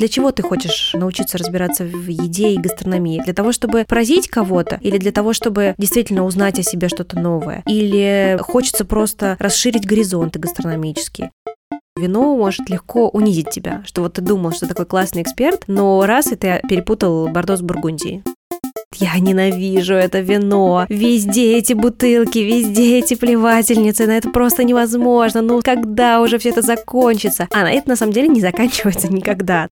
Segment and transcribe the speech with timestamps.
[0.00, 3.20] Для чего ты хочешь научиться разбираться в еде и гастрономии?
[3.22, 4.78] Для того, чтобы поразить кого-то?
[4.80, 7.62] Или для того, чтобы действительно узнать о себе что-то новое?
[7.66, 11.32] Или хочется просто расширить горизонты гастрономические?
[11.98, 16.32] Вино может легко унизить тебя, что вот ты думал, что такой классный эксперт, но раз
[16.32, 18.22] и ты перепутал Бордо с Бургундией.
[18.96, 20.86] Я ненавижу это вино.
[20.88, 24.06] Везде эти бутылки, везде эти плевательницы.
[24.06, 25.42] На это просто невозможно.
[25.42, 27.48] Ну, когда уже все это закончится?
[27.52, 29.68] А на это на самом деле не заканчивается никогда.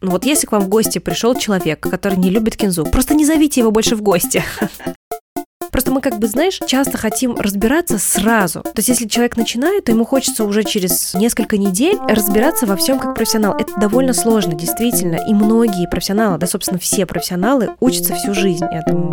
[0.00, 3.24] Ну вот если к вам в гости пришел человек, который не любит кинзу, просто не
[3.24, 4.44] зовите его больше в гости.
[5.70, 8.62] Просто мы, как бы, знаешь, часто хотим разбираться сразу.
[8.62, 12.98] То есть, если человек начинает, то ему хочется уже через несколько недель разбираться во всем
[12.98, 13.54] как профессионал.
[13.54, 15.16] Это довольно сложно, действительно.
[15.16, 19.12] И многие профессионалы, да, собственно, все профессионалы учатся всю жизнь этому.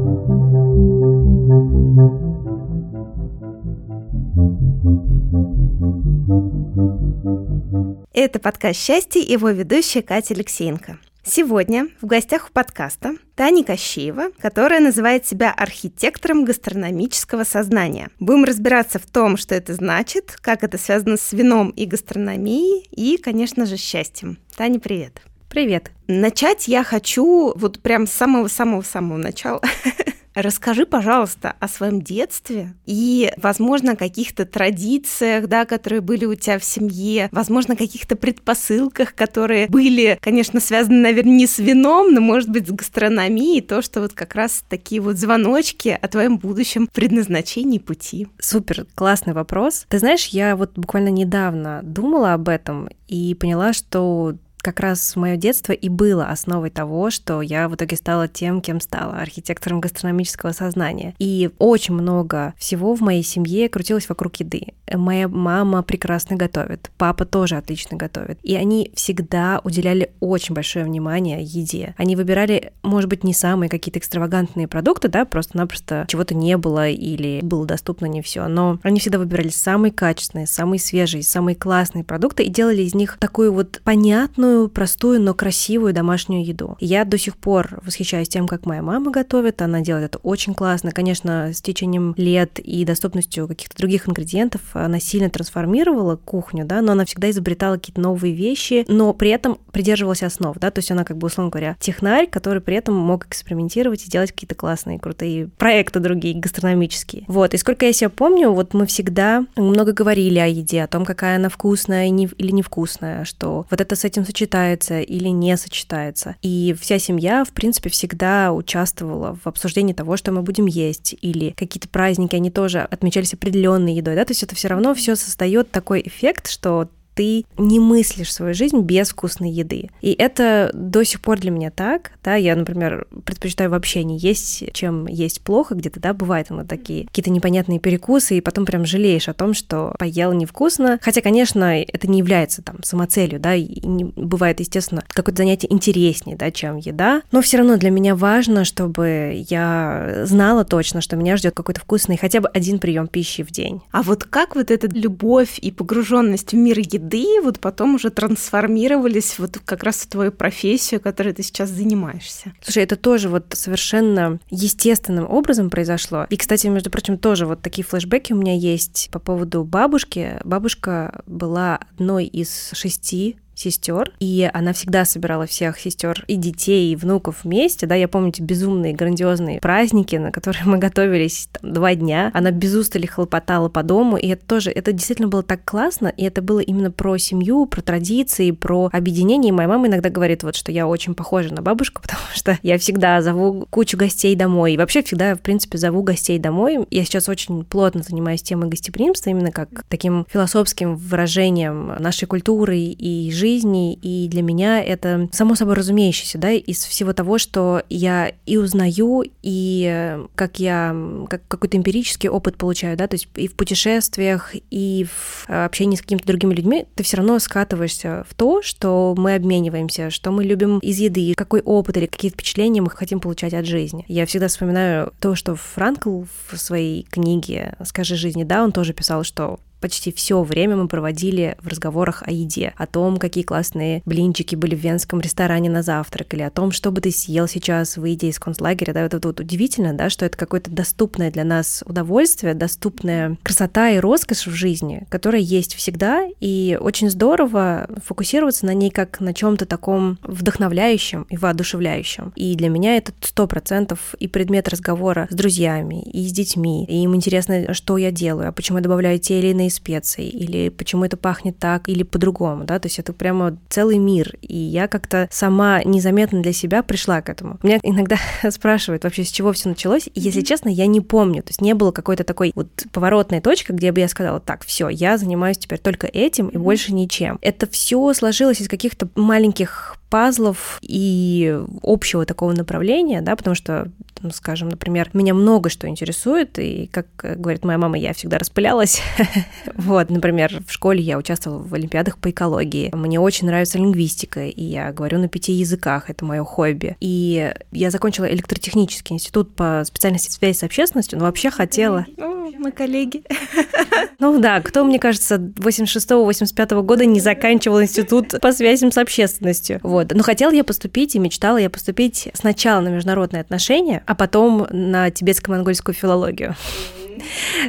[8.13, 10.99] Это подкаст «Счастье» и его ведущая Катя Алексеенко.
[11.23, 18.09] Сегодня в гостях у подкаста Таня Кощеева, которая называет себя архитектором гастрономического сознания.
[18.19, 23.15] Будем разбираться в том, что это значит, как это связано с вином и гастрономией, и,
[23.15, 24.39] конечно же, счастьем.
[24.57, 25.21] Таня, привет!
[25.47, 25.91] Привет!
[26.07, 29.61] Начать я хочу вот прям с самого-самого-самого начала.
[30.33, 36.63] Расскажи, пожалуйста, о своем детстве и, возможно, каких-то традициях, да, которые были у тебя в
[36.63, 42.67] семье, возможно, каких-то предпосылках, которые были, конечно, связаны, наверное, не с вином, но, может быть,
[42.67, 48.27] с гастрономией, то, что вот как раз такие вот звоночки о твоем будущем предназначении пути.
[48.39, 49.85] Супер, классный вопрос.
[49.89, 55.37] Ты знаешь, я вот буквально недавно думала об этом и поняла, что как раз мое
[55.37, 60.51] детство и было основой того, что я в итоге стала тем, кем стала, архитектором гастрономического
[60.51, 61.15] сознания.
[61.19, 64.67] И очень много всего в моей семье крутилось вокруг еды.
[64.91, 68.39] Моя мама прекрасно готовит, папа тоже отлично готовит.
[68.43, 71.95] И они всегда уделяли очень большое внимание еде.
[71.97, 77.39] Они выбирали, может быть, не самые какие-то экстравагантные продукты, да, просто-напросто чего-то не было или
[77.41, 82.43] было доступно не все, но они всегда выбирали самые качественные, самые свежие, самые классные продукты
[82.43, 86.77] и делали из них такую вот понятную обычную, простую, но красивую домашнюю еду.
[86.79, 89.61] Я до сих пор восхищаюсь тем, как моя мама готовит.
[89.61, 90.91] Она делает это очень классно.
[90.91, 96.93] Конечно, с течением лет и доступностью каких-то других ингредиентов она сильно трансформировала кухню, да, но
[96.93, 101.03] она всегда изобретала какие-то новые вещи, но при этом придерживалась основ, да, то есть она
[101.03, 105.47] как бы, условно говоря, технарь, который при этом мог экспериментировать и делать какие-то классные, крутые
[105.47, 107.25] проекты другие, гастрономические.
[107.27, 111.05] Вот, и сколько я себя помню, вот мы всегда много говорили о еде, о том,
[111.05, 116.35] какая она вкусная или невкусная, что вот это с этим сочетается сочетается или не сочетается.
[116.41, 121.51] И вся семья, в принципе, всегда участвовала в обсуждении того, что мы будем есть, или
[121.51, 125.69] какие-то праздники, они тоже отмечались определенной едой, да, то есть это все равно все создает
[125.69, 126.89] такой эффект, что
[127.21, 129.91] ты не мыслишь свою жизнь без вкусной еды.
[130.01, 134.73] И это до сих пор для меня так, да, я, например, предпочитаю вообще не есть,
[134.73, 139.29] чем есть плохо где-то, да, бывает оно такие какие-то непонятные перекусы, и потом прям жалеешь
[139.29, 144.05] о том, что поел невкусно, хотя, конечно, это не является там самоцелью, да, и не,
[144.05, 149.45] бывает, естественно, какое-то занятие интереснее, да, чем еда, но все равно для меня важно, чтобы
[149.47, 153.81] я знала точно, что меня ждет какой-то вкусный хотя бы один прием пищи в день.
[153.91, 158.09] А вот как вот эта любовь и погруженность в мир еды еды вот потом уже
[158.09, 162.53] трансформировались вот как раз в твою профессию, которой ты сейчас занимаешься.
[162.61, 166.25] Слушай, это тоже вот совершенно естественным образом произошло.
[166.29, 170.39] И, кстати, между прочим, тоже вот такие флешбеки у меня есть по поводу бабушки.
[170.43, 176.95] Бабушка была одной из шести сестер, и она всегда собирала всех сестер и детей, и
[176.95, 181.95] внуков вместе, да, я помню эти безумные, грандиозные праздники, на которые мы готовились там, два
[181.95, 186.07] дня, она без устали хлопотала по дому, и это тоже, это действительно было так классно,
[186.07, 190.43] и это было именно про семью, про традиции, про объединение, и моя мама иногда говорит
[190.43, 194.73] вот, что я очень похожа на бабушку, потому что я всегда зову кучу гостей домой,
[194.73, 199.29] и вообще всегда, в принципе, зову гостей домой, я сейчас очень плотно занимаюсь темой гостеприимства,
[199.29, 205.55] именно как таким философским выражением нашей культуры и жизни, жизни, и для меня это само
[205.55, 210.95] собой разумеющееся, да, из всего того, что я и узнаю, и как я
[211.29, 216.01] как какой-то эмпирический опыт получаю, да, то есть и в путешествиях, и в общении с
[216.01, 220.79] какими-то другими людьми, ты все равно скатываешься в то, что мы обмениваемся, что мы любим
[220.79, 224.05] из еды, какой опыт или какие впечатления мы хотим получать от жизни.
[224.07, 229.23] Я всегда вспоминаю то, что Франкл в своей книге «Скажи жизни», да, он тоже писал,
[229.23, 234.55] что почти все время мы проводили в разговорах о еде, о том, какие классные блинчики
[234.55, 238.27] были в венском ресторане на завтрак, или о том, что бы ты съел сейчас, выйдя
[238.27, 238.93] из концлагеря.
[238.93, 243.99] Да, это вот удивительно, да, что это какое-то доступное для нас удовольствие, доступная красота и
[243.99, 249.65] роскошь в жизни, которая есть всегда, и очень здорово фокусироваться на ней как на чем-то
[249.65, 252.33] таком вдохновляющем и воодушевляющем.
[252.35, 257.03] И для меня это сто процентов и предмет разговора с друзьями, и с детьми, и
[257.03, 261.05] им интересно, что я делаю, а почему я добавляю те или иные специй, или почему
[261.05, 265.27] это пахнет так, или по-другому, да, то есть это прямо целый мир, и я как-то
[265.31, 267.59] сама незаметно для себя пришла к этому.
[267.63, 268.17] Меня иногда
[268.49, 271.73] спрашивают вообще, с чего все началось, и, если честно, я не помню, то есть не
[271.73, 275.79] было какой-то такой вот поворотной точки, где бы я сказала, так, все, я занимаюсь теперь
[275.79, 277.39] только этим и больше ничем.
[277.41, 283.87] Это все сложилось из каких-то маленьких пазлов и общего такого направления, да, потому что,
[284.21, 289.01] ну, скажем, например, меня много что интересует, и, как говорит моя мама, я всегда распылялась.
[289.75, 292.91] вот, например, в школе я участвовала в олимпиадах по экологии.
[292.93, 296.95] Мне очень нравится лингвистика, и я говорю на пяти языках, это мое хобби.
[296.99, 302.05] И я закончила электротехнический институт по специальности связи с общественностью, но вообще хотела...
[302.17, 303.23] мы коллеги.
[304.19, 309.79] ну да, кто, мне кажется, 86-85 года не заканчивал институт по связям с общественностью.
[309.83, 310.13] Вот.
[310.13, 315.09] Но хотела я поступить и мечтала я поступить сначала на международные отношения, а потом на
[315.09, 316.55] тибетско-монгольскую филологию.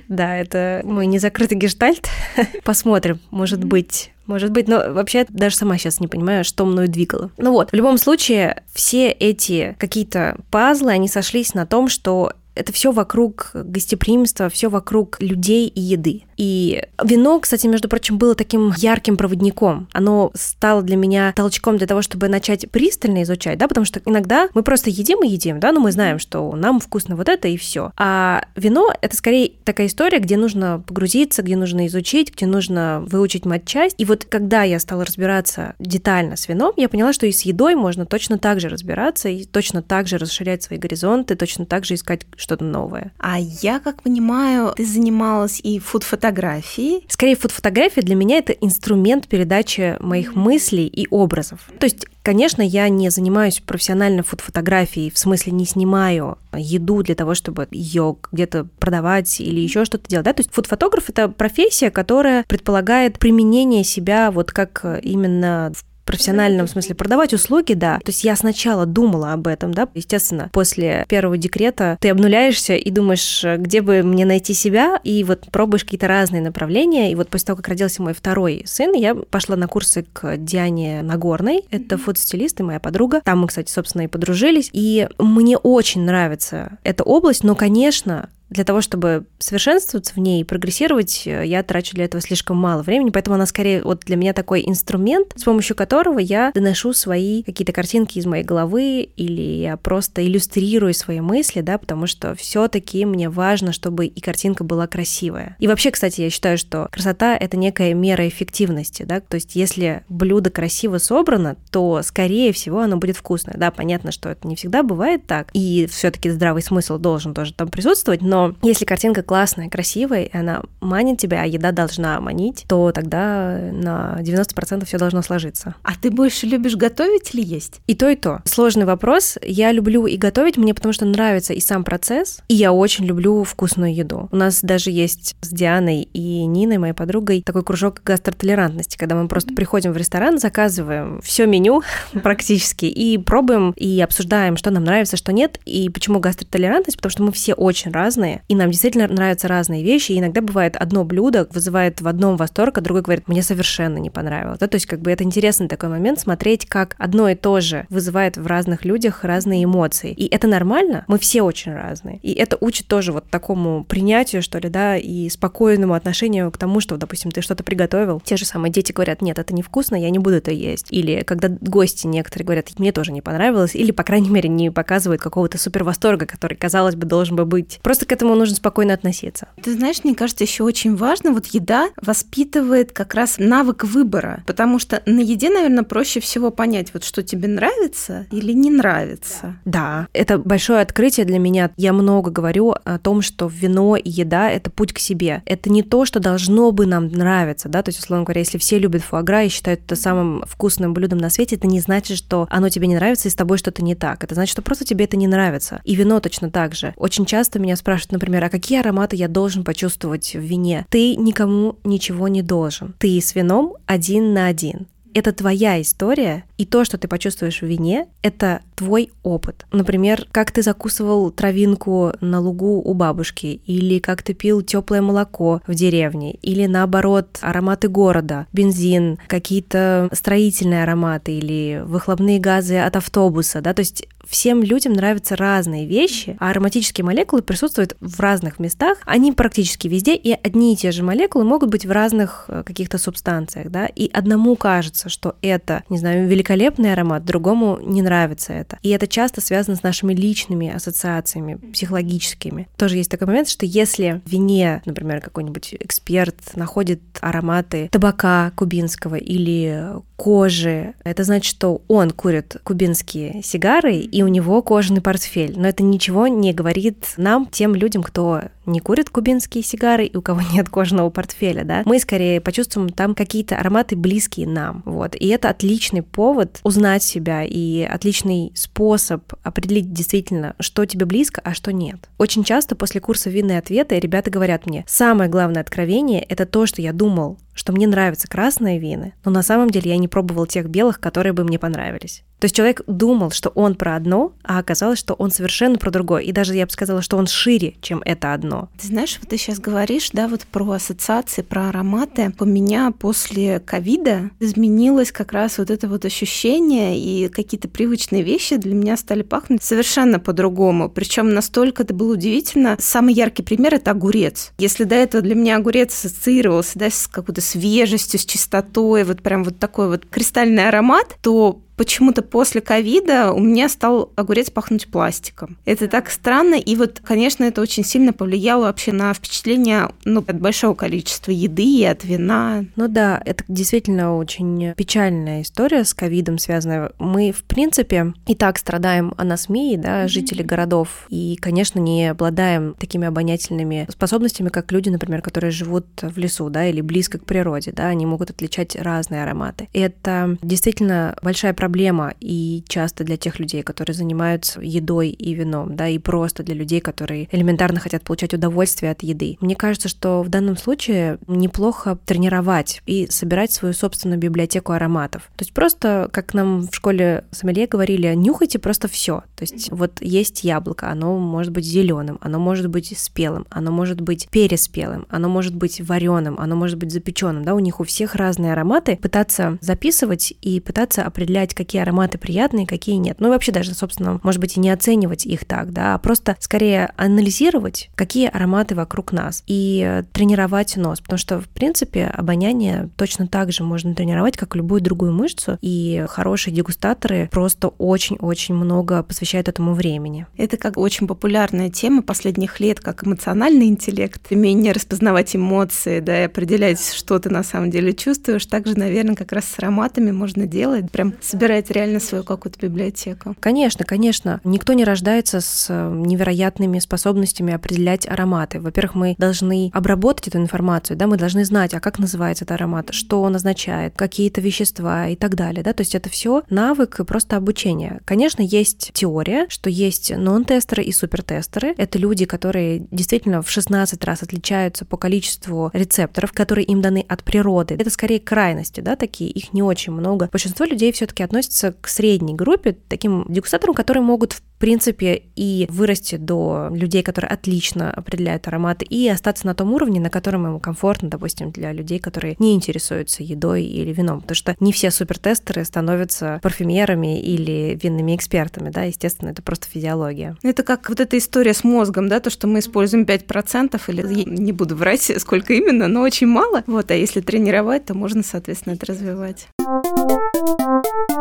[0.09, 2.09] Да, это мой незакрытый гештальт.
[2.65, 4.12] Посмотрим, может быть.
[4.27, 7.31] Может быть, но вообще даже сама сейчас не понимаю, что мною двигало.
[7.39, 12.73] Ну вот, в любом случае, все эти какие-то пазлы, они сошлись на том, что это
[12.73, 16.23] все вокруг гостеприимства, все вокруг людей и еды.
[16.37, 19.89] И вино, кстати, между прочим, было таким ярким проводником.
[19.93, 24.49] Оно стало для меня толчком для того, чтобы начать пристально изучать, да, потому что иногда
[24.55, 27.57] мы просто едим и едим, да, но мы знаем, что нам вкусно вот это и
[27.57, 27.93] все.
[27.97, 33.45] А вино— это скорее такая история, где нужно погрузиться, где нужно изучить, где нужно выучить
[33.45, 33.95] матчасть.
[33.99, 37.75] И вот когда я стала разбираться детально с вином, я поняла, что и с едой
[37.75, 41.95] можно точно так же разбираться и точно так же расширять свои горизонты, точно так же
[41.95, 43.12] искать что-то новое.
[43.19, 47.06] А я, как понимаю, ты занималась и фуд-фотографией.
[47.09, 51.61] Скорее, фуд-фотография для меня это инструмент передачи моих мыслей и образов.
[51.79, 57.35] То есть Конечно, я не занимаюсь профессионально фуд-фотографией, в смысле не снимаю еду для того,
[57.35, 60.27] чтобы ее где-то продавать или еще что-то делать.
[60.27, 60.33] Да?
[60.33, 66.95] То есть фуд-фотограф это профессия, которая предполагает применение себя вот как именно в профессиональном смысле
[66.95, 67.99] продавать услуги, да.
[67.99, 69.89] То есть я сначала думала об этом, да.
[69.95, 75.47] Естественно, после первого декрета ты обнуляешься и думаешь, где бы мне найти себя, и вот
[75.51, 77.13] пробуешь какие-то разные направления.
[77.13, 81.03] И вот после того, как родился мой второй сын, я пошла на курсы к Диане
[81.03, 81.65] Нагорной.
[81.71, 83.21] Это фотостилист и моя подруга.
[83.25, 84.71] Там мы, кстати, собственно, и подружились.
[84.73, 90.45] И мне очень нравится эта область, но, конечно, для того, чтобы совершенствоваться в ней и
[90.45, 94.33] прогрессировать, э, я трачу для этого слишком мало времени, поэтому она скорее вот для меня
[94.33, 99.77] такой инструмент, с помощью которого я доношу свои какие-то картинки из моей головы или я
[99.77, 104.87] просто иллюстрирую свои мысли, да, потому что все таки мне важно, чтобы и картинка была
[104.87, 105.57] красивая.
[105.59, 110.05] И вообще, кстати, я считаю, что красота— это некая мера эффективности, да, то есть если
[110.09, 113.55] блюдо красиво собрано, то, скорее всего, оно будет вкусное.
[113.56, 117.55] Да, понятно, что это не всегда бывает так, и все таки здравый смысл должен тоже
[117.55, 122.65] там присутствовать, но если картинка классная, красивая, и она манит тебя, а еда должна манить,
[122.69, 125.75] то тогда на 90% все должно сложиться.
[125.82, 127.81] А ты больше любишь готовить или есть?
[127.87, 128.43] И то, и то.
[128.44, 129.39] Сложный вопрос.
[129.43, 133.44] Я люблю и готовить, мне потому что нравится и сам процесс, и я очень люблю
[133.44, 134.29] вкусную еду.
[134.32, 139.29] У нас даже есть с Дианой и Ниной, моей подругой, такой кружок гастротолерантности, когда мы
[139.29, 141.82] просто приходим в ресторан, заказываем все меню
[142.22, 147.22] практически и пробуем и обсуждаем, что нам нравится, что нет, и почему гастротолерантность, потому что
[147.22, 151.05] мы все очень разные, разные, и нам действительно нравятся разные вещи, и иногда бывает одно
[151.05, 154.58] блюдо вызывает в одном восторг, а другой говорит, мне совершенно не понравилось.
[154.58, 154.67] Да?
[154.67, 158.36] То есть как бы это интересный такой момент смотреть, как одно и то же вызывает
[158.36, 160.12] в разных людях разные эмоции.
[160.12, 162.19] И это нормально, мы все очень разные.
[162.22, 166.81] И это учит тоже вот такому принятию, что ли, да, и спокойному отношению к тому,
[166.81, 168.20] что, допустим, ты что-то приготовил.
[168.24, 170.86] Те же самые дети говорят, нет, это невкусно, я не буду это есть.
[170.91, 175.20] Или когда гости некоторые говорят, мне тоже не понравилось, или, по крайней мере, не показывают
[175.20, 177.81] какого-то супер восторга, который, казалось бы, должен бы быть.
[177.82, 179.49] Просто к этому этому нужно спокойно относиться.
[179.63, 184.79] Ты знаешь, мне кажется, еще очень важно, вот еда воспитывает как раз навык выбора, потому
[184.79, 189.57] что на еде, наверное, проще всего понять, вот что тебе нравится или не нравится.
[189.65, 191.71] Да, это большое открытие для меня.
[191.77, 195.43] Я много говорю о том, что вино и еда— это путь к себе.
[195.47, 198.79] Это не то, что должно бы нам нравиться, да, то есть, условно говоря, если все
[198.79, 202.69] любят фуагра и считают это самым вкусным блюдом на свете, это не значит, что оно
[202.69, 204.25] тебе не нравится и с тобой что-то не так.
[204.25, 205.81] Это значит, что просто тебе это не нравится.
[205.85, 206.95] И вино точно так же.
[206.97, 210.87] Очень часто меня спрашивают, например, а какие ароматы я должен почувствовать в вине?
[210.91, 212.94] Ты никому ничего не должен.
[212.99, 217.67] Ты с вином один на один это твоя история, и то, что ты почувствуешь в
[217.67, 219.67] вине, это твой опыт.
[219.73, 225.61] Например, как ты закусывал травинку на лугу у бабушки, или как ты пил теплое молоко
[225.67, 233.61] в деревне, или наоборот, ароматы города, бензин, какие-то строительные ароматы или выхлопные газы от автобуса,
[233.61, 238.99] да, то есть всем людям нравятся разные вещи, а ароматические молекулы присутствуют в разных местах,
[239.05, 242.99] они практически везде, и одни и те же молекулы могут быть в разных э, каких-то
[242.99, 248.79] субстанциях, да, и одному кажется, что это, не знаю, великолепный аромат, другому не нравится это.
[248.82, 252.69] И это часто связано с нашими личными ассоциациями, психологическими.
[252.77, 259.17] Тоже есть такой момент, что если в вине, например, какой-нибудь эксперт находит ароматы табака кубинского
[259.17, 265.55] или кожи, это значит, что он курит кубинские сигары, и у него кожаный портфель.
[265.56, 270.23] Но это ничего не говорит нам, тем людям, кто не курит кубинские сигары и у
[270.23, 275.17] кого нет кожаного портфеля, да, мы скорее почувствуем там какие-то ароматы близкие нам, вот.
[275.17, 276.31] И это отличный повод
[276.62, 282.08] узнать себя и отличный способ определить действительно, что тебе близко, а что нет.
[282.19, 286.82] Очень часто после курса винные ответы ребята говорят мне, самое главное откровение— это то, что
[286.82, 290.69] я думал, что мне нравятся красные вины, но на самом деле я не пробовал тех
[290.69, 292.25] белых, которые бы мне понравились.
[292.43, 296.23] То есть человек думал, что он про одно, а оказалось, что он совершенно про другое.
[296.23, 298.69] И даже я бы сказала, что он шире, чем это одно.
[298.81, 302.35] Ты знаешь, вот ты сейчас говоришь, да, вот про ассоциации, про ароматы.
[302.41, 308.56] У меня после ковида изменилось как раз вот это вот ощущение, и какие-то привычные вещи
[308.56, 310.89] для меня стали пахнуть совершенно по-другому.
[310.89, 312.77] Причем настолько это было удивительно.
[312.81, 314.51] Самый яркий пример— это огурец.
[314.59, 319.44] Если до этого для меня огурец ассоциировался да, с какой-то свежестью, с чистотой, вот прям
[319.44, 325.56] вот такой вот кристальный аромат, то почему-то после ковида у меня стал огурец пахнуть пластиком.
[325.64, 330.41] Это так странно, и вот, конечно, это очень сильно повлияло вообще на впечатление ну, от
[330.41, 332.64] большого количества еды и от вина.
[332.76, 336.93] Ну да, это действительно очень печальная история с ковидом связанная.
[336.98, 343.06] Мы, в принципе, и так страдаем анасмией, да, жители городов, и, конечно, не обладаем такими
[343.06, 347.86] обонятельными способностями, как люди, например, которые живут в лесу, да, или близко к природе, да,
[347.86, 349.69] они могут отличать разные ароматы.
[349.72, 355.87] Это действительно большая проблема и часто для тех людей, которые занимаются едой и вином, да,
[355.87, 359.37] и просто для людей, которые элементарно хотят получать удовольствие от еды.
[359.41, 365.31] Мне кажется, что в данном случае неплохо тренировать и собирать свою собственную библиотеку ароматов.
[365.37, 369.23] То есть просто, как нам в школе сомелье говорили, нюхайте просто все.
[369.37, 374.01] То есть вот есть яблоко, оно может быть зеленым, оно может быть спелым, оно может
[374.01, 378.17] быть переспелым, оно может быть вареным, оно может быть запеченным, да, у них у всех
[378.17, 378.97] разные ароматы.
[378.97, 383.17] Пытаться записывать и пытаться определять понимать, какие ароматы приятные, какие нет.
[383.21, 386.37] Ну и вообще даже, собственно, может быть, и не оценивать их так, да, а просто
[386.41, 393.27] скорее анализировать, какие ароматы вокруг нас и тренировать нос, потому что, в принципе, обоняние точно
[393.27, 399.49] так же можно тренировать, как любую другую мышцу, и хорошие дегустаторы просто очень-очень много посвящают
[399.49, 400.27] этому времени.
[400.37, 406.27] Это как очень популярная тема последних лет, как эмоциональный интеллект, умение распознавать эмоции, да, и
[406.27, 408.47] определять, что ты на самом деле чувствуешь.
[408.47, 413.37] Также, наверное, как раз с ароматами можно делать, прям собирать реально свою какую-то библиотеку.
[413.41, 414.41] Конечно, конечно.
[414.44, 418.61] Никто не рождается с э, невероятными способностями определять ароматы.
[418.61, 422.89] Во-первых, мы должны обработать эту информацию, да, мы должны знать, а как называется этот аромат,
[422.93, 427.05] что он означает, какие-то вещества и так далее, да, то есть это все навык и
[427.05, 428.01] просто обучение.
[428.05, 431.75] Конечно, есть теория, что есть нон-тестеры и супертестеры.
[431.77, 437.22] Это люди, которые действительно в 16 раз отличаются по количеству рецепторов, которые им даны от
[437.22, 437.77] природы.
[437.79, 440.29] Это скорее крайности, да, такие, их не очень много.
[440.32, 445.67] Большинство людей все-таки все-таки относятся к средней группе, таким дегустаторам, которые могут, в принципе, и
[445.70, 450.60] вырасти до людей, которые отлично определяют ароматы, и остаться на том уровне, на котором им
[450.60, 454.20] комфортно, допустим, для людей, которые не интересуются едой или вином.
[454.20, 460.36] Потому что не все супертестеры становятся парфюмерами или винными экспертами, да, естественно, это просто физиология.
[460.43, 464.53] Это как вот эта история с мозгом, да, то, что мы используем 5% или, не
[464.53, 466.62] буду врать, сколько именно, но очень мало.
[466.67, 469.48] Вот, а если тренировать, то можно, соответственно, это развивать.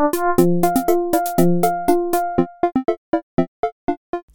[0.01, 0.70] Música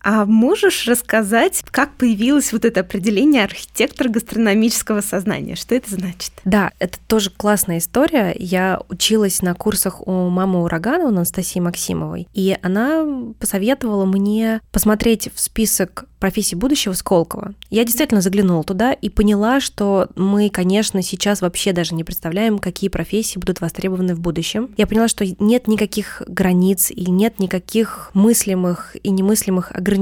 [0.08, 5.56] А можешь рассказать, как появилось вот это определение архитектор гастрономического сознания?
[5.56, 6.30] Что это значит?
[6.44, 8.32] Да, это тоже классная история.
[8.38, 13.04] Я училась на курсах у мамы Урагана, у Анастасии Максимовой, и она
[13.40, 17.54] посоветовала мне посмотреть в список профессии будущего Сколково.
[17.68, 22.90] Я действительно заглянула туда и поняла, что мы, конечно, сейчас вообще даже не представляем, какие
[22.90, 24.70] профессии будут востребованы в будущем.
[24.76, 29.95] Я поняла, что нет никаких границ и нет никаких мыслимых и немыслимых ограничений.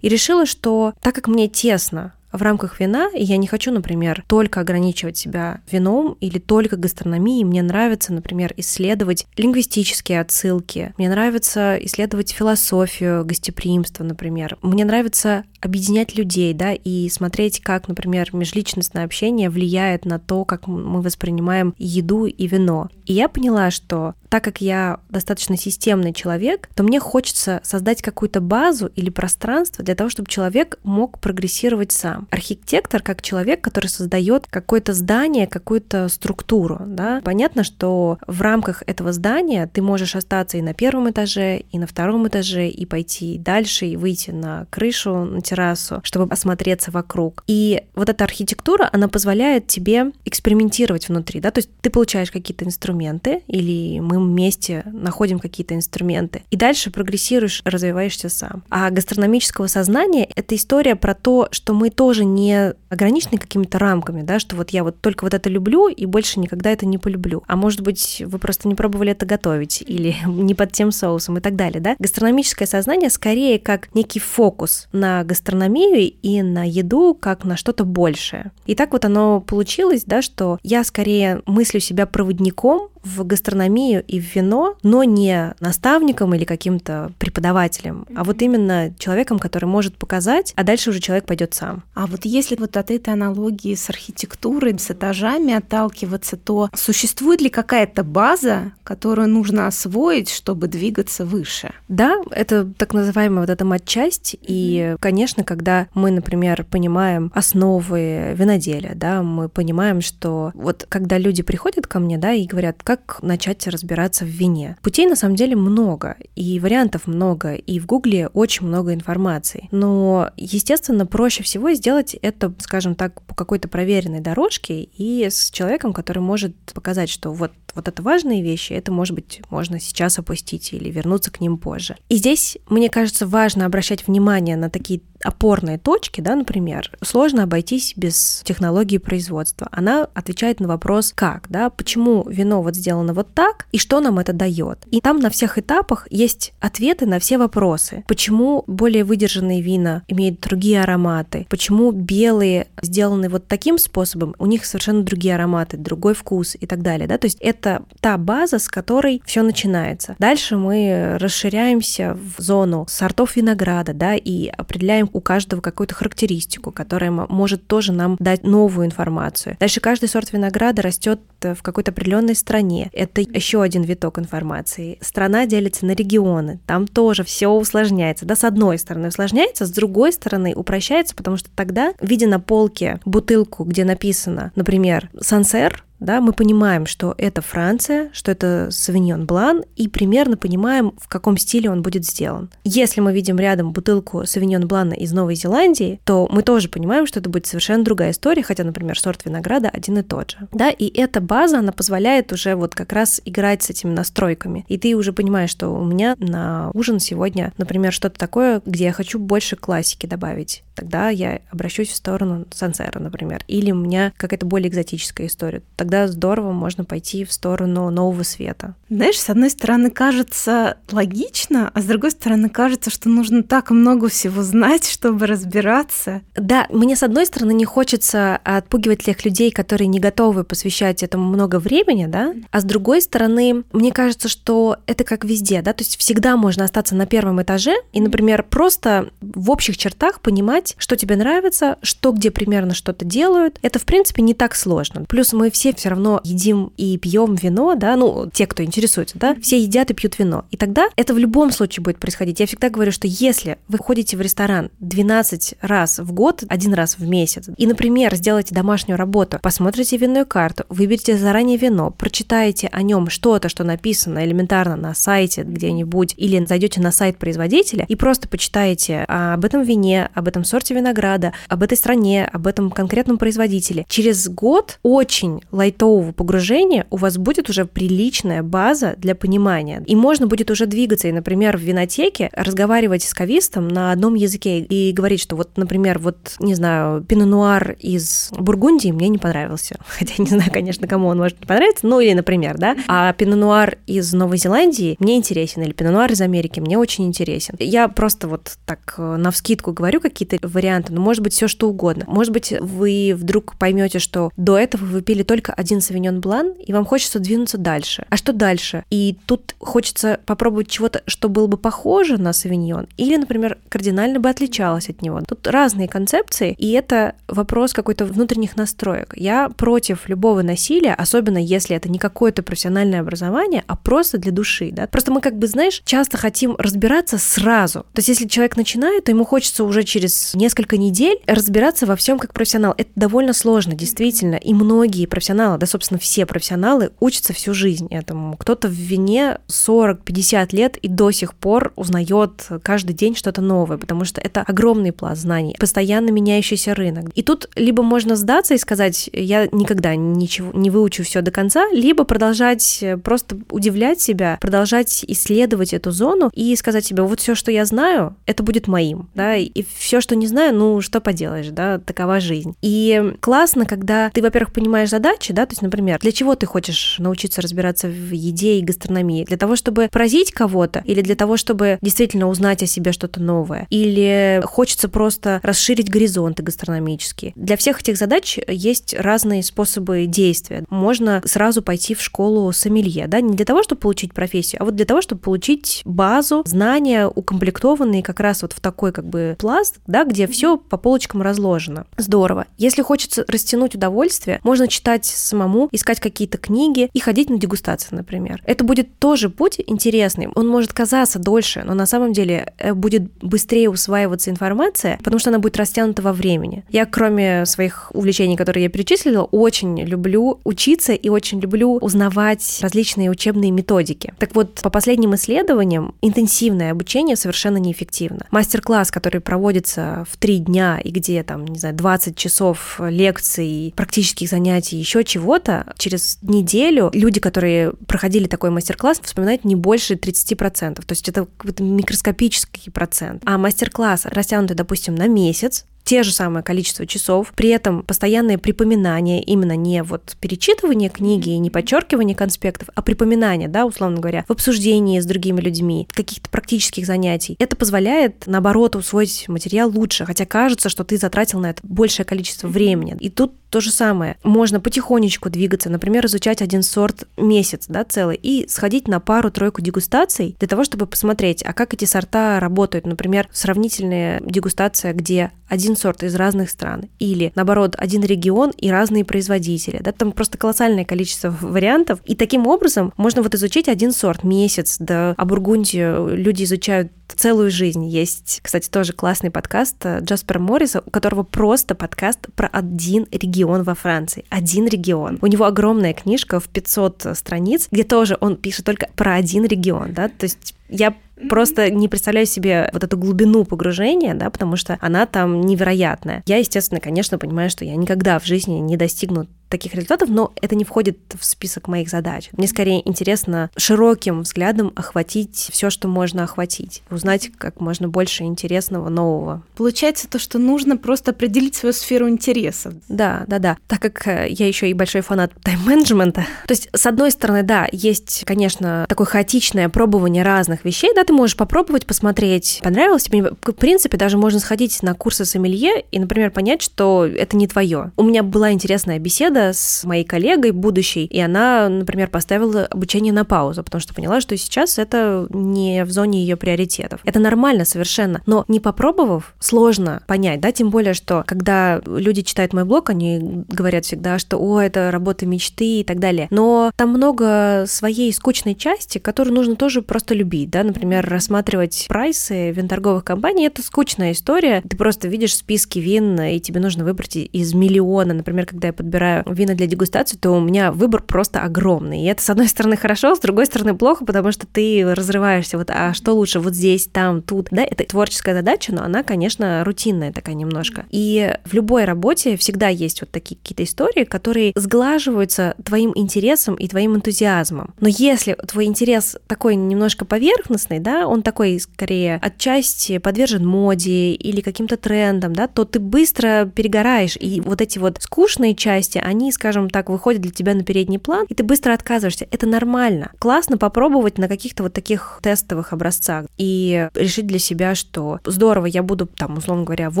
[0.02, 4.24] И решила, что так как мне тесно в рамках вина, и я не хочу, например,
[4.28, 7.44] только ограничивать себя вином или только гастрономией.
[7.44, 10.94] Мне нравится, например, исследовать лингвистические отсылки.
[10.98, 14.58] Мне нравится исследовать философию гостеприимства, например.
[14.62, 20.66] Мне нравится объединять людей, да, и смотреть, как, например, межличностное общение влияет на то, как
[20.66, 22.88] мы воспринимаем еду и вино.
[23.06, 28.40] И я поняла, что так как я достаточно системный человек, то мне хочется создать какую-то
[28.40, 32.28] базу или пространство для того, чтобы человек мог прогрессировать сам.
[32.30, 36.80] Архитектор как человек, который создает какое-то здание, какую-то структуру.
[36.86, 37.20] Да?
[37.24, 41.86] Понятно, что в рамках этого здания ты можешь остаться и на первом этаже, и на
[41.86, 47.44] втором этаже, и пойти дальше, и выйти на крышу, на террасу, чтобы осмотреться вокруг.
[47.46, 51.40] И вот эта архитектура, она позволяет тебе экспериментировать внутри.
[51.40, 51.50] Да?
[51.50, 56.42] То есть ты получаешь какие-то инструменты, или мы вместе находим какие-то инструменты.
[56.50, 58.62] И дальше прогрессируешь, развиваешься сам.
[58.70, 64.38] А гастрономического сознания— это история про то, что мы тоже не ограничены какими-то рамками, да,
[64.38, 67.42] что вот я вот только вот это люблю и больше никогда это не полюблю.
[67.46, 71.40] А может быть, вы просто не пробовали это готовить или не под тем соусом и
[71.40, 71.96] так далее, да.
[71.98, 78.52] Гастрономическое сознание скорее как некий фокус на гастрономию и на еду, как на что-то большее.
[78.66, 84.20] И так вот оно получилось, да, что я скорее мыслю себя проводником в гастрономию и
[84.20, 90.52] в вино, но не наставником или каким-то преподавателем, а вот именно человеком, который может показать,
[90.56, 91.84] а дальше уже человек пойдет сам.
[91.94, 97.48] А вот если вот от этой аналогии с архитектурой, с этажами отталкиваться, то существует ли
[97.48, 101.72] какая-то база, которую нужно освоить, чтобы двигаться выше?
[101.88, 108.94] Да, это так называемая вот эта матчасть, и, конечно, когда мы, например, понимаем основы виноделия,
[108.94, 113.22] да, мы понимаем, что вот когда люди приходят ко мне, да, и говорят, как как
[113.22, 114.76] начать разбираться в вине.
[114.82, 119.68] Путей на самом деле много, и вариантов много, и в Гугле очень много информации.
[119.70, 125.92] Но, естественно, проще всего сделать это, скажем так, по какой-то проверенной дорожке и с человеком,
[125.92, 130.72] который может показать, что вот вот это важные вещи, это, может быть, можно сейчас опустить
[130.72, 131.96] или вернуться к ним позже.
[132.08, 137.94] И здесь, мне кажется, важно обращать внимание на такие опорные точки, да, например, сложно обойтись
[137.96, 139.68] без технологии производства.
[139.72, 144.18] Она отвечает на вопрос «как?», да, почему вино вот сделано вот так, и что нам
[144.18, 144.78] это дает.
[144.90, 148.04] И там на всех этапах есть ответы на все вопросы.
[148.06, 154.64] Почему более выдержанные вина имеют другие ароматы, почему белые сделаны вот таким способом, у них
[154.64, 157.65] совершенно другие ароматы, другой вкус и так далее, да, то есть это
[158.00, 160.16] та база, с которой все начинается.
[160.18, 167.10] Дальше мы расширяемся в зону сортов винограда, да, и определяем у каждого какую-то характеристику, которая
[167.10, 169.56] может тоже нам дать новую информацию.
[169.58, 172.90] Дальше каждый сорт винограда растет э, в какой-то определенной стране.
[172.92, 174.98] Это еще один виток информации.
[175.00, 176.60] Страна делится на регионы.
[176.66, 178.26] Там тоже все усложняется.
[178.26, 183.00] Да, с одной стороны усложняется, с другой стороны упрощается, потому что тогда, видя на полке
[183.04, 189.64] бутылку, где написано, например, Сансер, да, мы понимаем, что это Франция, что это Савиньон Блан,
[189.76, 192.50] и примерно понимаем, в каком стиле он будет сделан.
[192.64, 197.20] Если мы видим рядом бутылку Савиньон Блана из Новой Зеландии, то мы тоже понимаем, что
[197.20, 200.48] это будет совершенно другая история, хотя, например, сорт винограда один и тот же.
[200.52, 204.64] Да, и эта база, она позволяет уже вот как раз играть с этими настройками.
[204.68, 208.92] И ты уже понимаешь, что у меня на ужин сегодня, например, что-то такое, где я
[208.92, 210.62] хочу больше классики добавить.
[210.74, 213.42] Тогда я обращусь в сторону сансера, например.
[213.48, 218.74] Или у меня какая-то более экзотическая история тогда здорово можно пойти в сторону нового света.
[218.90, 224.08] Знаешь, с одной стороны кажется логично, а с другой стороны кажется, что нужно так много
[224.08, 226.22] всего знать, чтобы разбираться.
[226.34, 231.24] Да, мне с одной стороны не хочется отпугивать тех людей, которые не готовы посвящать этому
[231.28, 235.82] много времени, да, а с другой стороны, мне кажется, что это как везде, да, то
[235.82, 240.96] есть всегда можно остаться на первом этаже и, например, просто в общих чертах понимать, что
[240.96, 243.60] тебе нравится, что где примерно что-то делают.
[243.62, 245.04] Это, в принципе, не так сложно.
[245.04, 249.36] Плюс мы все все равно едим и пьем вино, да, ну, те, кто интересуется, да,
[249.40, 250.44] все едят и пьют вино.
[250.50, 252.40] И тогда это в любом случае будет происходить.
[252.40, 256.98] Я всегда говорю, что если вы ходите в ресторан 12 раз в год, один раз
[256.98, 262.82] в месяц, и, например, сделаете домашнюю работу, посмотрите винную карту, выберите заранее вино, прочитаете о
[262.82, 268.28] нем что-то, что написано элементарно на сайте где-нибудь, или зайдете на сайт производителя и просто
[268.28, 273.84] почитаете об этом вине, об этом сорте винограда, об этой стране, об этом конкретном производителе.
[273.88, 279.82] Через год очень лайтового погружения у вас будет уже приличная база для понимания.
[279.86, 284.60] И можно будет уже двигаться, и, например, в винотеке разговаривать с кавистом на одном языке
[284.60, 289.76] и говорить, что вот, например, вот, не знаю, пино-нуар из Бургундии мне не понравился.
[289.86, 292.76] Хотя не знаю, конечно, кому он может не понравиться, ну или, например, да.
[292.86, 297.56] А пино-нуар из Новой Зеландии мне интересен, или пино-нуар из Америки мне очень интересен.
[297.58, 301.68] Я просто вот так э, на вскидку говорю какие-то варианты, но может быть все что
[301.68, 302.04] угодно.
[302.06, 306.72] Может быть, вы вдруг поймете, что до этого вы пили только один савиньон блан, и
[306.72, 308.04] вам хочется двинуться дальше.
[308.08, 308.84] А что дальше?
[308.90, 314.28] И тут хочется попробовать чего-то, что было бы похоже на савиньон, или, например, кардинально бы
[314.28, 315.20] отличалось от него.
[315.26, 319.12] Тут разные концепции, и это вопрос какой-то внутренних настроек.
[319.16, 324.70] Я против любого насилия, особенно если это не какое-то профессиональное образование, а просто для души.
[324.72, 324.86] Да?
[324.86, 327.80] Просто мы как бы, знаешь, часто хотим разбираться сразу.
[327.92, 332.18] То есть если человек начинает, то ему хочется уже через несколько недель разбираться во всем
[332.18, 332.74] как профессионал.
[332.76, 334.36] Это довольно сложно, действительно.
[334.36, 338.36] И многие профессионалы, да, собственно, все профессионалы учатся всю жизнь этому.
[338.36, 344.04] Кто-то в вине 40-50 лет и до сих пор узнает каждый день что-то новое, потому
[344.04, 347.10] что это огромный пласт знаний, постоянно меняющийся рынок.
[347.14, 351.68] И тут либо можно сдаться и сказать, я никогда ничего не выучу все до конца,
[351.70, 357.50] либо продолжать просто удивлять себя, продолжать исследовать эту зону и сказать себе, вот все, что
[357.50, 361.78] я знаю, это будет моим, да, и все, что не знаю, ну, что поделаешь, да,
[361.78, 362.56] такова жизнь.
[362.62, 366.96] И классно, когда ты, во-первых, понимаешь задачи, да, то есть, например, для чего ты хочешь
[366.98, 369.24] научиться разбираться в еде и гастрономии?
[369.24, 373.66] Для того, чтобы поразить кого-то или для того, чтобы действительно узнать о себе что-то новое?
[373.68, 377.32] Или хочется просто расширить горизонты гастрономические?
[377.36, 380.64] Для всех этих задач есть разные способы действия.
[380.70, 384.74] Можно сразу пойти в школу сомелье, да, не для того, чтобы получить профессию, а вот
[384.74, 389.80] для того, чтобы получить базу, знания, укомплектованные как раз вот в такой как бы пласт,
[389.86, 391.86] да, где все по полочкам разложено.
[391.98, 392.46] Здорово.
[392.56, 398.42] Если хочется растянуть удовольствие, можно читать самому, искать какие-то книги и ходить на дегустации, например.
[398.46, 400.28] Это будет тоже путь интересный.
[400.34, 405.30] Он может казаться дольше, но на самом деле э, будет быстрее усваиваться информация, потому что
[405.30, 406.64] она будет растянута во времени.
[406.70, 413.10] Я, кроме своих увлечений, которые я перечислила, очень люблю учиться и очень люблю узнавать различные
[413.10, 414.14] учебные методики.
[414.18, 418.26] Так вот, по последним исследованиям, интенсивное обучение совершенно неэффективно.
[418.30, 424.28] Мастер-класс, который проводится в три дня и где там, не знаю, 20 часов лекций, практических
[424.28, 430.74] занятий, еще чего-то, через неделю люди, которые проходили такой мастер-класс, вспоминают не больше 30%.
[430.74, 431.26] То есть это
[431.58, 433.22] микроскопический процент.
[433.24, 439.22] А мастер-класс растянутый, допустим, на месяц, те же самое количество часов, при этом постоянное припоминание,
[439.22, 444.32] именно не вот перечитывание книги и не подчеркивание конспектов, а припоминание, да, условно говоря, в
[444.32, 447.36] обсуждении с другими людьми, каких-то практических занятий.
[447.38, 452.48] Это позволяет, наоборот, усвоить материал лучше, хотя кажется, что ты затратил на это большее количество
[452.48, 452.96] времени.
[452.98, 454.16] И тут то же самое.
[454.24, 460.36] Можно потихонечку двигаться, например, изучать один сорт месяц, да, целый, и сходить на пару-тройку дегустаций
[460.38, 462.86] для того, чтобы посмотреть, а как эти сорта работают.
[462.86, 469.04] Например, сравнительная дегустация, где один сорт из разных стран, или, наоборот, один регион и разные
[469.04, 469.78] производители.
[469.80, 472.00] Да, там просто колоссальное количество вариантов.
[472.04, 477.50] И таким образом можно вот изучить один сорт месяц, да, а Бургундию люди изучают целую
[477.50, 477.84] жизнь.
[477.84, 483.62] Есть, кстати, тоже классный подкаст э, Джаспера Морриса, у которого просто подкаст про один регион
[483.62, 484.24] во Франции.
[484.28, 485.18] Один регион.
[485.22, 489.92] У него огромная книжка в 500 страниц, где тоже он пишет только про один регион,
[489.92, 490.94] да, то есть я
[491.28, 496.22] Просто не представляю себе вот эту глубину погружения, да, потому что она там невероятная.
[496.26, 500.54] Я, естественно, конечно, понимаю, что я никогда в жизни не достигну таких результатов, но это
[500.54, 502.30] не входит в список моих задач.
[502.32, 508.88] Мне скорее интересно широким взглядом охватить все, что можно охватить, узнать как можно больше интересного,
[508.88, 509.42] нового.
[509.56, 512.74] Получается то, что нужно просто определить свою сферу интересов.
[512.88, 513.56] Да, да, да.
[513.68, 517.68] Так как э, я еще и большой фанат тайм-менеджмента, то есть, с одной стороны, да,
[517.72, 523.32] есть, конечно, такое хаотичное пробование разных вещей, да, ты можешь попробовать, посмотреть, понравилось тебе.
[523.42, 527.92] В принципе, даже можно сходить на курсы сомелье и, например, понять, что это не твое.
[527.96, 533.12] У меня была интересная беседа беседа с моей коллегой будущей, и она, например, поставила обучение
[533.12, 537.00] на паузу, потому что поняла, что сейчас это не в зоне ее приоритетов.
[537.04, 542.52] Это нормально совершенно, но не попробовав, сложно понять, да, тем более, что когда люди читают
[542.52, 546.90] мой блог, они говорят всегда, что, о, это работа мечты и так далее, но там
[546.90, 553.46] много своей скучной части, которую нужно тоже просто любить, да, например, рассматривать прайсы винторговых компаний,
[553.46, 558.46] это скучная история, ты просто видишь списки вин, и тебе нужно выбрать из миллиона, например,
[558.46, 562.30] когда я подбираю вина для дегустации, то у меня выбор просто огромный, и это, с
[562.30, 566.40] одной стороны, хорошо, с другой стороны, плохо, потому что ты разрываешься, вот, а что лучше,
[566.40, 570.84] вот здесь, там, тут, да, это творческая задача, но она, конечно, рутинная такая немножко.
[570.90, 576.68] И в любой работе всегда есть вот такие какие-то истории, которые сглаживаются твоим интересом и
[576.68, 577.74] твоим энтузиазмом.
[577.80, 584.40] Но если твой интерес такой немножко поверхностный, да, он такой скорее отчасти подвержен моде или
[584.40, 589.70] каким-то трендам, да, то ты быстро перегораешь, и вот эти вот скучные части, они, скажем
[589.70, 592.26] так, выходят для тебя на передний план, и ты быстро отказываешься.
[592.30, 593.12] Это нормально.
[593.18, 598.82] Классно попробовать на каких-то вот таких тестовых образцах и решить для себя, что здорово, я
[598.82, 600.00] буду там, условно говоря, в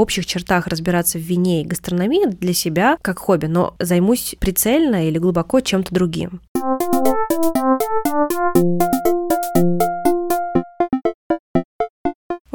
[0.00, 5.18] общих чертах разбираться в вине и гастрономии для себя как хобби, но займусь прицельно или
[5.18, 6.40] глубоко чем-то другим.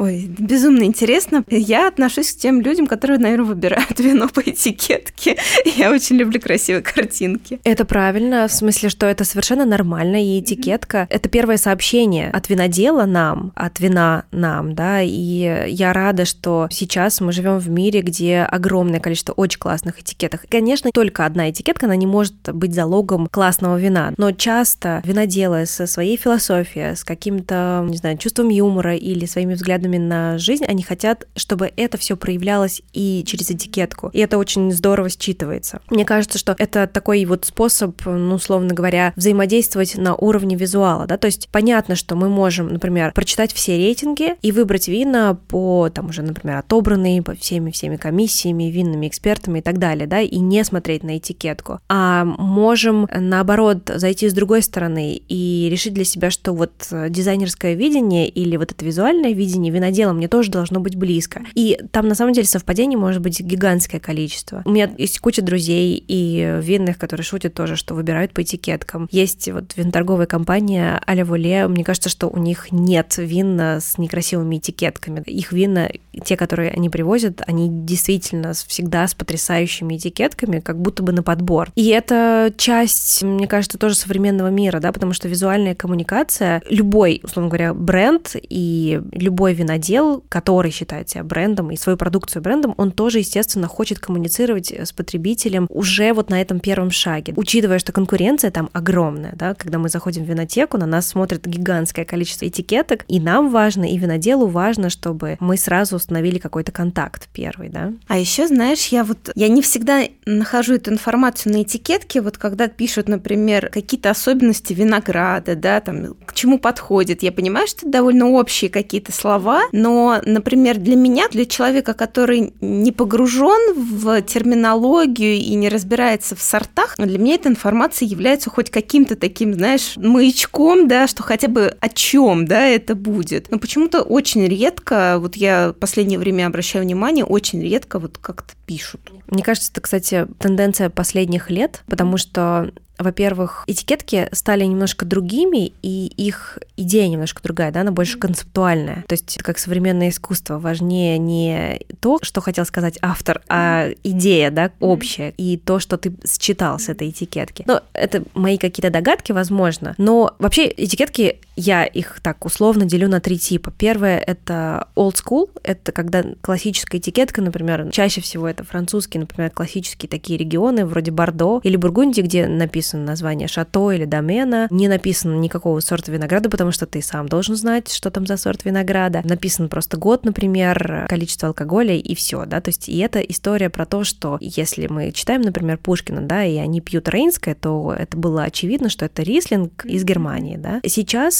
[0.02, 1.44] Ой, безумно интересно.
[1.48, 5.36] Я отношусь к тем людям, которые, наверное, выбирают вино по этикетке.
[5.76, 7.60] Я очень люблю красивые картинки.
[7.62, 12.48] Это правильно, в смысле, что это совершенно нормально, и этикетка mm-hmm.— это первое сообщение от
[12.48, 18.00] винодела нам, от вина нам, да, и я рада, что сейчас мы живем в мире,
[18.00, 20.46] где огромное количество очень классных этикеток.
[20.48, 25.86] Конечно, только одна этикетка, она не может быть залогом классного вина, но часто виноделы со
[25.86, 30.82] своей философией, с каким-то, не знаю, чувством юмора или своими взглядами взглядами на жизнь, они
[30.82, 34.10] хотят, чтобы это все проявлялось и через этикетку.
[34.12, 35.80] И это очень здорово считывается.
[35.90, 41.16] Мне кажется, что это такой вот способ, ну, условно говоря, взаимодействовать на уровне визуала, да,
[41.16, 46.08] то есть понятно, что мы можем, например, прочитать все рейтинги и выбрать вина по, там
[46.08, 51.02] уже, например, отобранные по всеми-всеми комиссиями, винными экспертами и так далее, да, и не смотреть
[51.02, 51.80] на этикетку.
[51.88, 58.28] А можем, наоборот, зайти с другой стороны и решить для себя, что вот дизайнерское видение
[58.28, 61.42] или вот это визуальное видение винодела мне тоже должно быть близко.
[61.54, 64.62] И там на самом деле совпадений может быть гигантское количество.
[64.64, 69.08] У меня есть куча друзей и винных, которые шутят тоже, что выбирают по этикеткам.
[69.10, 74.56] Есть вот винторговая компания Аля Вуле, мне кажется, что у них нет вина с некрасивыми
[74.58, 75.22] этикетками.
[75.26, 75.88] Их вина,
[76.24, 81.70] те, которые они привозят, они действительно всегда с потрясающими этикетками, как будто бы на подбор.
[81.74, 87.48] И это часть, мне кажется, тоже современного мира, да, потому что визуальная коммуникация, любой, условно
[87.48, 93.18] говоря, бренд и любой винодел, который считает себя брендом и свою продукцию брендом, он тоже,
[93.18, 97.32] естественно, хочет коммуницировать с потребителем уже вот на этом первом шаге.
[97.36, 102.04] Учитывая, что конкуренция там огромная, да, когда мы заходим в винотеку, на нас смотрит гигантское
[102.04, 107.68] количество этикеток, и нам важно, и виноделу важно, чтобы мы сразу установили какой-то контакт первый,
[107.68, 107.92] да.
[108.08, 112.68] А еще, знаешь, я вот, я не всегда нахожу эту информацию на этикетке, вот когда
[112.68, 118.28] пишут, например, какие-то особенности винограда, да, там, к чему подходит, я понимаю, что это довольно
[118.30, 125.34] общие какие-то слова, слова, но, например, для меня, для человека, который не погружен в терминологию
[125.34, 130.88] и не разбирается в сортах, для меня эта информация является хоть каким-то таким, знаешь, маячком,
[130.88, 133.50] да, что хотя бы о чем, да, это будет.
[133.50, 138.54] Но почему-то очень редко, вот я в последнее время обращаю внимание, очень редко вот как-то
[138.72, 139.12] пишут.
[139.26, 146.06] Мне кажется, это, кстати, тенденция последних лет, потому что во-первых, этикетки стали немножко другими, и
[146.06, 149.04] их идея немножко другая, да, она больше концептуальная.
[149.08, 154.70] То есть, как современное искусство, важнее не то, что хотел сказать автор, а идея, да,
[154.78, 157.64] общая, и то, что ты считал с этой этикетки.
[157.66, 163.20] Ну, это мои какие-то догадки, возможно, но вообще этикетки, я их так условно делю на
[163.20, 163.72] три типа.
[163.76, 170.08] Первое— это old school, это когда классическая этикетка, например, чаще всего это французские, например, классические
[170.08, 175.80] такие регионы, вроде Бордо или Бургундии, где написано название шато или домена, не написано никакого
[175.80, 179.22] сорта винограда, потому что ты сам должен знать, что там за сорт винограда.
[179.24, 183.86] Написан просто год, например, количество алкоголя и все, да, то есть и это история про
[183.86, 188.44] то, что если мы читаем, например, Пушкина, да, и они пьют рейнское, то это было
[188.44, 190.80] очевидно, что это рислинг из Германии, да.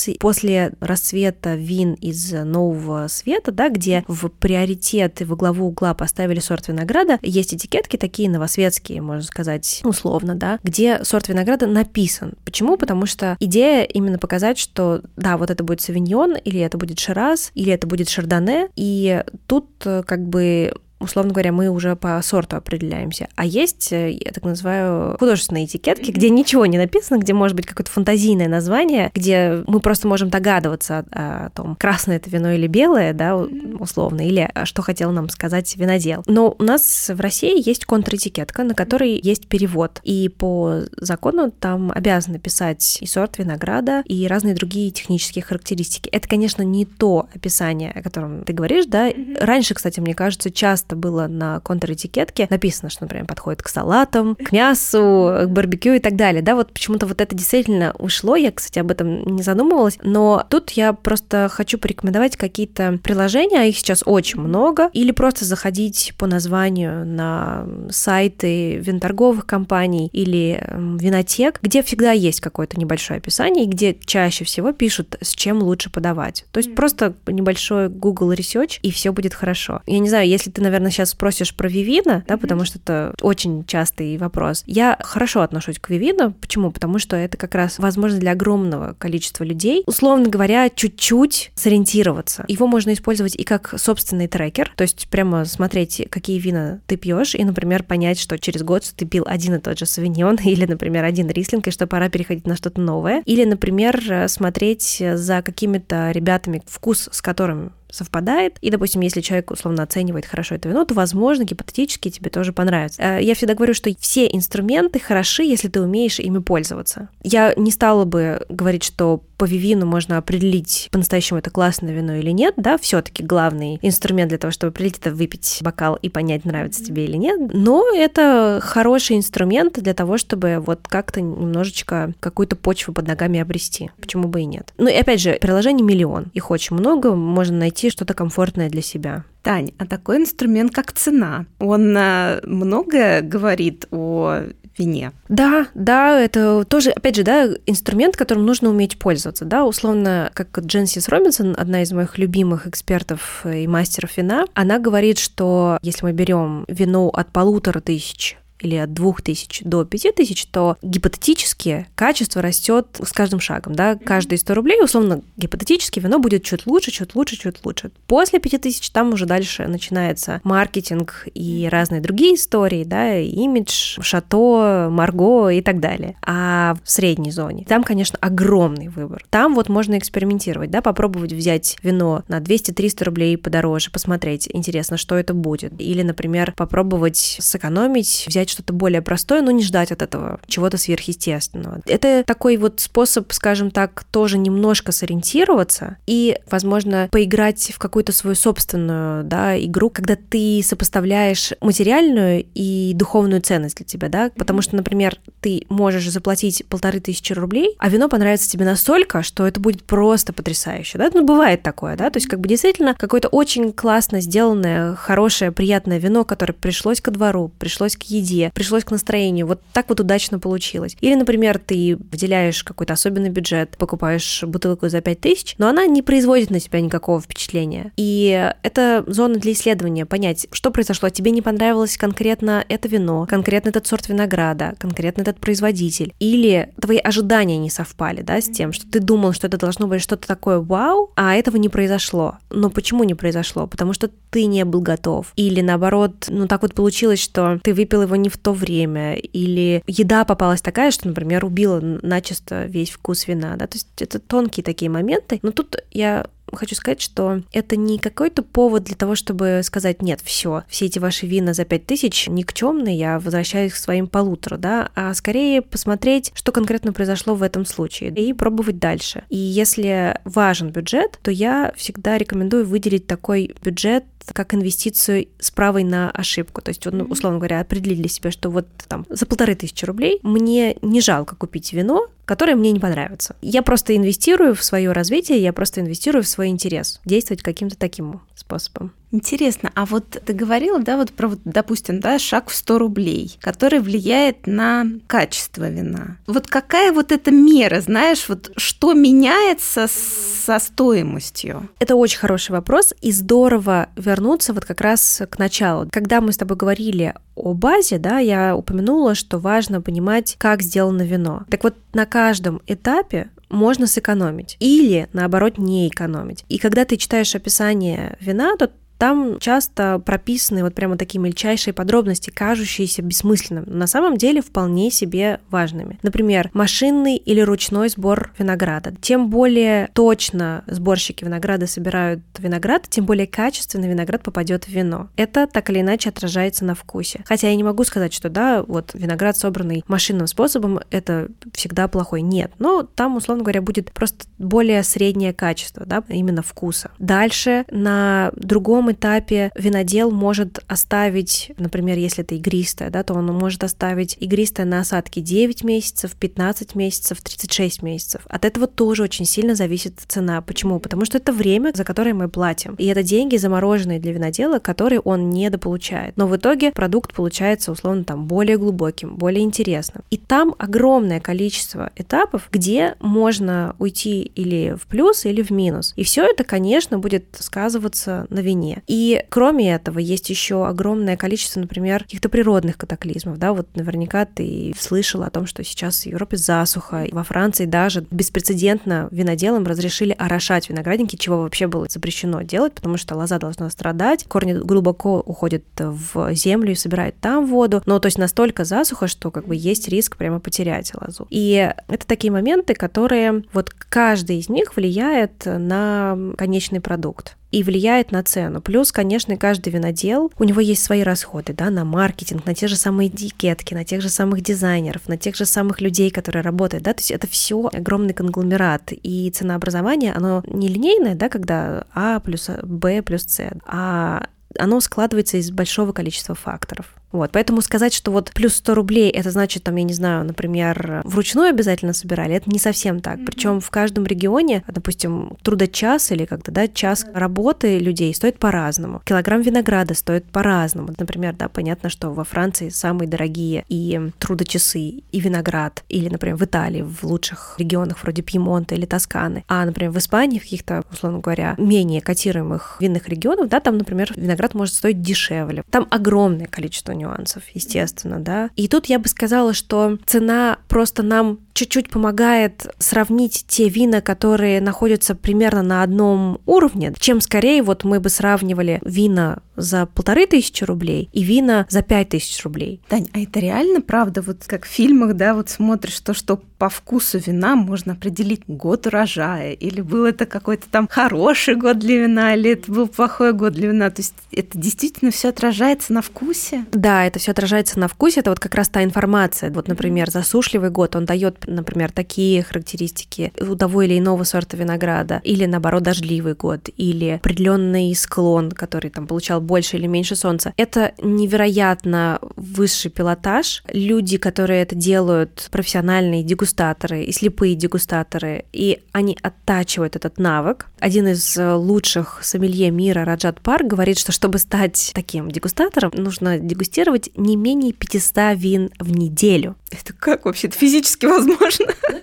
[0.03, 5.95] Сейчас, после расцвета вин из нового света, да, где в приоритет и во главу угла
[5.95, 12.35] поставили сорт винограда, есть этикетки такие новосветские, можно сказать, условно, да, где сорт винограда написан.
[12.45, 12.77] Почему?
[12.77, 17.51] Потому что идея именно показать, что да, вот это будет савиньон, или это будет шираз,
[17.55, 22.57] или это будет шардоне, и тут э, как бы условно говоря, мы уже по сорту
[22.57, 23.29] определяемся.
[23.37, 27.67] А есть, э, я так называю, художественные этикетки, где ничего не написано, где может быть
[27.67, 32.67] какое-то фантазийное название, где мы просто можем догадываться о, о том, красное это вино или
[32.67, 36.23] белое, да, условно, или что хотел нам сказать винодел.
[36.27, 40.01] Но у нас в России есть контр-этикетка, на которой есть перевод.
[40.03, 46.09] И по закону там обязаны писать и сорт винограда, и разные другие технические характеристики.
[46.09, 49.11] Это, конечно, не то описание, о котором ты говоришь, да.
[49.41, 54.53] Раньше, кстати, мне кажется, часто было на контр-этикетке написано, что, например, подходит к салатам, к
[54.53, 56.55] мясу, к барбекю и так далее, да.
[56.55, 58.37] Вот почему-то вот это действительно ушло.
[58.37, 63.65] Я, кстати, об этом не задумывалась, но тут я просто хочу порекомендовать какие-то приложения, а
[63.65, 70.63] их сейчас очень много, или просто заходить по названию на сайты винторговых компаний или
[70.99, 75.91] винотек, где всегда есть какое-то небольшое описание, и где чаще всего пишут, с чем лучше
[75.91, 76.45] подавать.
[76.53, 76.75] То есть mm-hmm.
[76.75, 79.83] просто небольшой Google Research, и все будет хорошо.
[79.87, 83.65] Я не знаю, если ты, наверное, сейчас спросишь про Вивина, да, потому что это очень
[83.65, 84.63] частый вопрос.
[84.67, 86.33] Я хорошо отношусь к Вивину.
[86.33, 86.71] Почему?
[86.71, 92.45] Потому что это как раз возможно для огромного количества людей, условно говоря, чуть-чуть сориентироваться.
[92.49, 97.35] Его можно использовать и как собственный трекер, то есть прямо смотреть, какие вина ты пьешь,
[97.35, 101.05] и, например, понять, что через год ты пил один и тот же савиньон, или, например,
[101.05, 103.23] один рислинг, и что пора переходить на что-то новое.
[103.27, 109.83] Или, например, смотреть за какими-то ребятами, вкус с которым совпадает, и, допустим, если человек условно
[109.83, 113.01] оценивает хорошо это вино, то, возможно, гипотетически тебе тоже понравится.
[113.03, 117.09] Э, я всегда говорю, что все инструменты хороши, если ты умеешь ими пользоваться.
[117.23, 122.31] Я не стала бы говорить, что по вивину можно определить, по-настоящему это классное вино или
[122.31, 126.45] нет, да, все таки главный инструмент для того, чтобы определить, это выпить бокал и понять,
[126.45, 132.55] нравится тебе или нет, но это хороший инструмент для того, чтобы вот как-то немножечко какую-то
[132.55, 133.91] почву под ногами обрести.
[134.01, 134.73] Почему бы и нет?
[134.79, 138.83] Ну и опять же, приложений миллион, их очень много, можно найти найти что-то комфортное для
[138.83, 139.25] себя.
[139.43, 144.45] Тань, а такой инструмент, как цена, он э, многое говорит о
[144.79, 145.13] вине.
[145.29, 150.59] Да, да, это тоже, опять же, да, инструмент, которым нужно уметь пользоваться, да, условно, как
[150.61, 156.13] Дженсис Робинсон, одна из моих любимых экспертов и мастеров вина, она говорит, что если мы
[156.13, 163.13] берем вино от полутора тысяч или от 2000 до 5000, то гипотетически качество растет с
[163.13, 167.65] каждым шагом, да, каждые 100 рублей, условно, гипотетически вино будет чуть лучше, чуть лучше, чуть
[167.65, 167.91] лучше.
[168.07, 175.49] После 5000 там уже дальше начинается маркетинг и разные другие истории, да, имидж, шато, марго
[175.49, 176.17] и так далее.
[176.23, 179.25] А в средней зоне там, конечно, огромный выбор.
[179.31, 185.17] Там вот можно экспериментировать, да, попробовать взять вино на 200-300 рублей подороже, посмотреть, интересно, что
[185.17, 185.73] это будет.
[185.79, 191.81] Или, например, попробовать сэкономить, взять что-то более простое, но не ждать от этого чего-то сверхъестественного.
[191.87, 198.37] Это такой вот способ, скажем так, тоже немножко сориентироваться и, возможно, поиграть в какую-то свою
[198.37, 204.77] собственную да, игру, когда ты сопоставляешь материальную и духовную ценность для тебя, да, потому что,
[204.77, 209.85] например, ты можешь заплатить полторы тысячи рублей, а вино понравится тебе настолько, что это будет
[209.85, 214.21] просто потрясающе, да, ну, бывает такое, да, то есть как бы действительно какое-то очень классно
[214.21, 219.47] сделанное, хорошее, приятное вино, которое пришлось ко двору, пришлось к еде, еде, пришлось к настроению.
[219.47, 220.97] Вот так вот удачно получилось.
[221.01, 226.51] Или, например, ты выделяешь какой-то особенный бюджет, покупаешь бутылку за 5000, но она не производит
[226.51, 227.93] на тебя никакого впечатления.
[227.97, 231.09] И это зона для исследования, понять, что произошло.
[231.09, 236.15] Тебе не понравилось конкретно это вино, конкретно этот сорт винограда, конкретно этот производитель.
[236.19, 240.03] Или твои ожидания не совпали, да, с тем, что ты думал, что это должно быть
[240.03, 242.39] что-то такое вау, а этого не произошло.
[242.51, 243.67] Но почему не произошло?
[243.67, 245.33] Потому что ты не был готов.
[245.37, 249.83] Или наоборот, ну так вот получилось, что ты выпил его не в то время, или
[249.87, 254.65] еда попалась такая, что, например, убила начисто весь вкус вина, да, то есть это тонкие
[254.65, 259.61] такие моменты, но тут я хочу сказать, что это не какой-то повод для того, чтобы
[259.63, 264.57] сказать, нет, все, все эти ваши вина за 5000 никчемные, я возвращаюсь к своим полутора,
[264.57, 269.25] да, а скорее посмотреть, что конкретно произошло в этом случае, и пробовать дальше.
[269.29, 275.85] И если важен бюджет, то я всегда рекомендую выделить такой бюджет как инвестицию с правой
[275.85, 276.63] на ошибку.
[276.63, 280.21] То есть, ну, условно говоря, определить для себя, что вот там за полторы тысячи рублей
[280.23, 283.37] мне не жалко купить вино, которое мне не понравится.
[283.43, 288.21] Я просто инвестирую в свое развитие, я просто инвестирую в свой интерес, действовать каким-то таким
[288.59, 288.93] способом.
[289.11, 293.81] Интересно, а вот ты говорила, да, вот про, допустим, да, шаг в 100 рублей, который
[293.81, 296.17] влияет на качество вина.
[296.27, 301.69] Вот какая вот эта мера, знаешь, вот что меняется со стоимостью?
[301.79, 305.89] Это очень хороший вопрос, и здорово вернуться вот как раз к началу.
[305.93, 311.03] Когда мы с тобой говорили о базе, да, я упомянула, что важно понимать, как сделано
[311.03, 311.45] вино.
[311.51, 316.45] Так вот, на каждом этапе можно сэкономить или, наоборот, не экономить.
[316.49, 322.31] И когда ты читаешь описание вина, то там часто прописаны вот прямо такие мельчайшие подробности,
[322.31, 325.99] кажущиеся бессмысленным, но на самом деле вполне себе важными.
[326.05, 328.95] Например, машинный или ручной сбор винограда.
[329.01, 335.09] Тем более точно сборщики винограда собирают виноград, тем более качественный виноград попадет в вино.
[335.17, 337.25] Это так или иначе отражается на вкусе.
[337.27, 342.23] Хотя я не могу сказать, что да, вот виноград, собранный машинным способом, это всегда плохой.
[342.23, 342.53] Нет.
[342.61, 346.93] Но там, условно говоря, будет просто более среднее качество, да, именно вкуса.
[347.01, 353.65] Дальше на другом этапе винодел может оставить, например, если это игристое, да, то он может
[353.65, 358.23] оставить игристое на осадке 9 месяцев, 15 месяцев, 36 месяцев.
[358.29, 360.41] От этого тоже очень сильно зависит цена.
[360.43, 360.81] Почему?
[360.81, 362.75] Потому что это время, за которое мы платим.
[362.75, 366.17] И это деньги замороженные для винодела, которые он недополучает.
[366.17, 370.05] Но в итоге продукт получается, условно, там более глубоким, более интересным.
[370.11, 375.93] И там огромное количество этапов, где можно уйти или в плюс, или в минус.
[375.97, 378.82] И все это, конечно, будет сказываться на вине.
[378.87, 383.39] И кроме этого, есть еще огромное количество, например, каких-то природных катаклизмов.
[383.39, 387.07] Да, вот наверняка ты слышал о том, что сейчас в Европе засуха.
[387.13, 393.17] Во Франции даже беспрецедентно виноделам разрешили орошать виноградники, чего вообще было запрещено делать, потому что
[393.17, 397.83] лоза должна страдать, корни глубоко уходят в землю и собирают там воду.
[397.87, 401.27] Но то есть настолько засуха, что как бы есть риск прямо потерять лозу.
[401.31, 408.11] И это такие моменты, которые вот каждый из них влияет на конечный продукт и влияет
[408.11, 408.61] на цену.
[408.61, 412.77] Плюс, конечно, каждый винодел, у него есть свои расходы, да, на маркетинг, на те же
[412.77, 416.95] самые этикетки, на тех же самых дизайнеров, на тех же самых людей, которые работают, да,
[416.95, 422.49] то есть это все огромный конгломерат, и ценообразование, оно не линейное, да, когда А плюс
[422.63, 424.27] Б плюс С, а
[424.59, 426.95] оно складывается из большого количества факторов.
[427.13, 431.03] Вот, поэтому сказать, что вот плюс 100 рублей, это значит, там, я не знаю, например,
[431.05, 433.19] вручную обязательно собирали, это не совсем так.
[433.19, 433.27] Mm-hmm.
[433.27, 437.19] Причем в каждом регионе, допустим, трудочас или как-то, да, час mm-hmm.
[437.19, 439.03] работы людей стоит по-разному.
[439.05, 440.95] Килограмм винограда стоит по-разному.
[440.99, 446.45] Например, да, понятно, что во Франции самые дорогие и трудочасы, и виноград, или, например, в
[446.45, 449.45] Италии, в лучших регионах вроде Пьемонта или Тосканы.
[449.49, 454.13] А, например, в Испании, в каких-то, условно говоря, менее котируемых винных регионах, да, там, например,
[454.17, 455.65] виноград может стоить дешевле.
[455.71, 458.51] Там огромное количество нюансов, естественно, да.
[458.57, 464.61] И тут я бы сказала, что цена просто нам чуть-чуть помогает сравнить те вина, которые
[464.61, 470.65] находятся примерно на одном уровне, чем скорее вот мы бы сравнивали вина за полторы тысячи
[470.65, 472.81] рублей и вина за пять тысяч рублей.
[472.89, 474.23] Тань, а это реально правда?
[474.23, 478.87] Вот как в фильмах, да, вот смотришь то, что по вкусу вина можно определить год
[478.87, 483.53] урожая, или был это какой-то там хороший год для вина, или это был плохой год
[483.55, 483.91] для вина.
[483.91, 486.65] То есть это действительно все отражается на вкусе?
[486.73, 488.21] Да, это все отражается на вкусе.
[488.21, 489.51] Это вот как раз та информация.
[489.51, 495.21] Вот, например, засушливый год, он дает например, такие характеристики у того или иного сорта винограда,
[495.25, 500.53] или наоборот дождливый год, или определенный склон, который там получал больше или меньше солнца.
[500.57, 503.63] Это невероятно высший пилотаж.
[503.73, 510.67] Люди, которые это делают, профессиональные дегустаторы и слепые дегустаторы, и они оттачивают этот навык.
[510.79, 517.11] Один из лучших сомелье мира, Раджат Пар, говорит, что чтобы стать таким дегустатором, нужно дегустировать
[517.17, 519.57] не менее 500 вин в неделю.
[519.71, 520.49] Это как вообще?
[520.49, 521.32] Это физически возможно?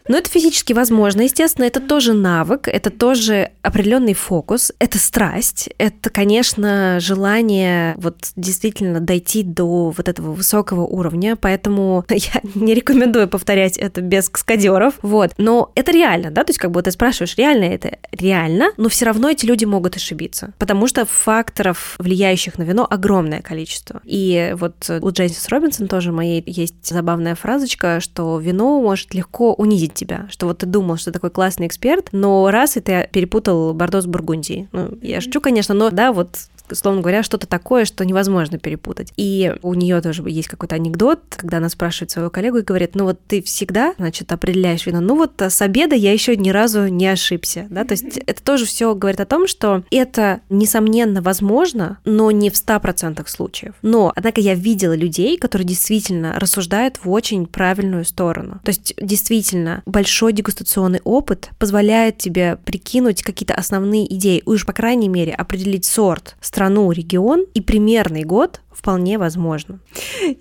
[0.09, 1.21] Ну, это физически возможно.
[1.21, 8.99] Естественно, это тоже навык, это тоже определенный фокус, это страсть, это, конечно, желание вот действительно
[8.99, 15.33] дойти до вот этого высокого уровня, поэтому я не рекомендую повторять это без каскадеров, вот.
[15.37, 17.97] Но это реально, да, то есть как бы ты спрашиваешь, реально это?
[18.11, 23.43] Реально, но все равно эти люди могут ошибиться, потому что факторов, влияющих на вино, огромное
[23.43, 24.01] количество.
[24.05, 29.93] И вот у Джейнсис Робинсон тоже моей есть забавная фразочка, что вино может легко унизить
[29.93, 34.01] тебя, что вот ты думал, что такой классный эксперт, но раз и ты перепутал Бордо
[34.01, 34.67] с Бургундией.
[34.71, 36.29] Ну, я шучу, конечно, но да, вот
[36.71, 39.13] условно говоря, что-то такое, что невозможно перепутать.
[39.17, 43.05] И у нее тоже есть какой-то анекдот, когда она спрашивает своего коллегу и говорит, ну
[43.05, 47.07] вот ты всегда, значит, определяешь вино, ну вот с обеда я еще ни разу не
[47.07, 52.31] ошибся, да, то есть это тоже все говорит о том, что это, несомненно, возможно, но
[52.31, 53.73] не в 100% случаев.
[53.81, 58.59] Но, однако, я видела людей, которые действительно рассуждают в очень правильную сторону.
[58.63, 65.09] То есть, действительно, большой дегустационный опыт позволяет тебе прикинуть какие-то основные идеи, уж, по крайней
[65.09, 69.79] мере, определить сорт, страну, регион и примерный год, вполне возможно.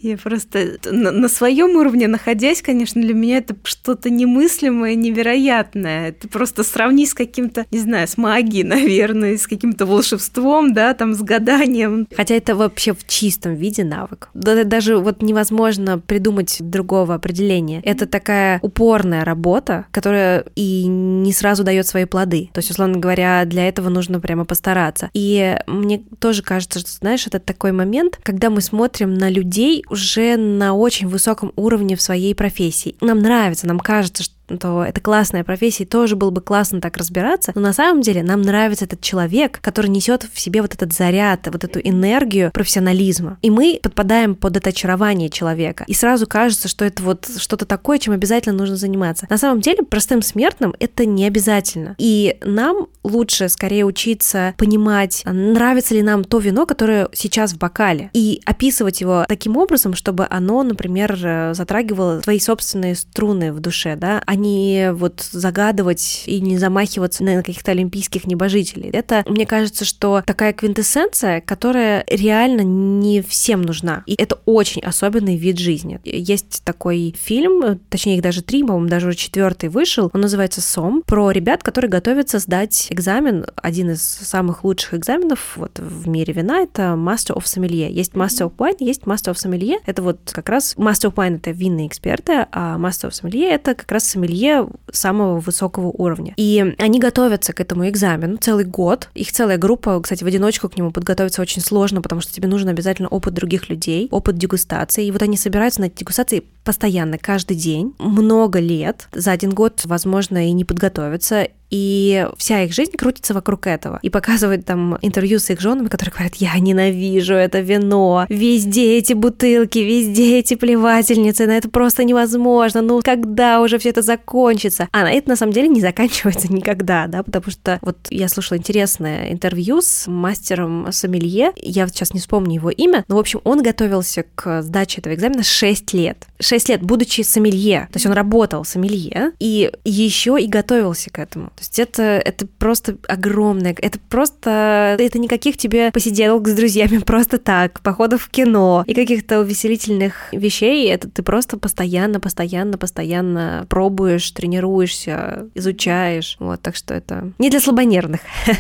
[0.01, 6.11] Я просто на, на своем уровне находясь, конечно, для меня это что-то немыслимое, невероятное.
[6.11, 11.15] Это просто сравнить с каким-то, не знаю, с магией, наверное, с каким-то волшебством, да, там,
[11.15, 12.07] с гаданием.
[12.15, 14.29] Хотя это вообще в чистом виде навык.
[14.35, 17.81] Даже вот невозможно придумать другого определения.
[17.83, 22.51] Это такая упорная работа, которая и не сразу дает свои плоды.
[22.53, 25.11] То есть, условно говоря, для этого нужно прямо постараться.
[25.15, 30.37] И мне тоже кажется, что, знаешь, это такой момент, когда мы смотрим на людей уже
[30.37, 32.97] на очень высоком уровне в своей профессии.
[33.01, 36.97] Нам нравится, нам кажется, что то это классная профессия, и тоже было бы классно так
[36.97, 37.53] разбираться.
[37.55, 41.47] Но на самом деле нам нравится этот человек, который несет в себе вот этот заряд,
[41.51, 43.39] вот эту энергию профессионализма.
[43.43, 45.85] И мы подпадаем под это очарование человека.
[45.87, 49.27] И сразу кажется, что это вот что-то такое, чем обязательно нужно заниматься.
[49.29, 51.95] На самом деле простым смертным это не обязательно.
[51.99, 58.11] И нам лучше скорее учиться понимать, нравится ли нам то вино, которое сейчас в бокале,
[58.13, 64.23] и описывать его таким образом, чтобы оно, например, затрагивало твои собственные струны в душе, да,
[64.27, 68.91] а не вот загадывать и не замахиваться на каких-то олимпийских небожителей.
[68.91, 74.03] Это, мне кажется, что такая квинтэссенция, которая реально не всем нужна.
[74.07, 76.01] И это очень особенный вид жизни.
[76.05, 81.03] Есть такой фильм, точнее их даже три, по-моему, даже уже четвертый вышел, он называется «Сом»,
[81.07, 86.61] про ребят, которые готовятся сдать экзамен, один из самых лучших экзаменов вот в мире вина,
[86.63, 87.91] это Master of Sommelier.
[87.91, 89.79] Есть Master of Wine, есть Master of Sommelier.
[89.87, 93.75] Это вот как раз Master of Wine— это винные эксперты, а Master of Sommelier— это
[93.75, 96.35] как раз сомелье сомелье самого высокого уровня.
[96.37, 99.09] И они готовятся к этому экзамену целый год.
[99.15, 102.69] Их целая группа, кстати, в одиночку к нему подготовиться очень сложно, потому что тебе нужен
[102.69, 105.07] обязательно опыт других людей, опыт дегустации.
[105.07, 109.09] И вот они собираются на эти дегустации постоянно, каждый день, много лет.
[109.13, 113.99] За один год, возможно, и не подготовиться и вся их жизнь крутится вокруг этого.
[114.03, 119.13] И показывают там интервью с их женами, которые говорят, я ненавижу это вино, везде эти
[119.13, 124.89] бутылки, везде эти плевательницы, на это просто невозможно, ну когда уже все это закончится?
[124.93, 129.33] А это на самом деле не заканчивается никогда, да, потому что вот я слушала интересное
[129.33, 133.63] интервью с мастером сомелье, я вот сейчас не вспомню его имя, но, в общем, он
[133.63, 136.27] готовился к сдаче этого экзамена 6 лет.
[136.41, 141.51] 6 лет, будучи сомелье, то есть он работал сомелье, и еще и готовился к этому.
[141.59, 147.39] То есть это, это просто огромное, это просто, это никаких тебе посиделок с друзьями просто
[147.39, 154.31] так, походов в кино и каких-то увеселительных вещей, это ты просто постоянно, постоянно, постоянно пробуешь,
[154.31, 158.21] тренируешься, изучаешь, вот, так что это не для слабонервных.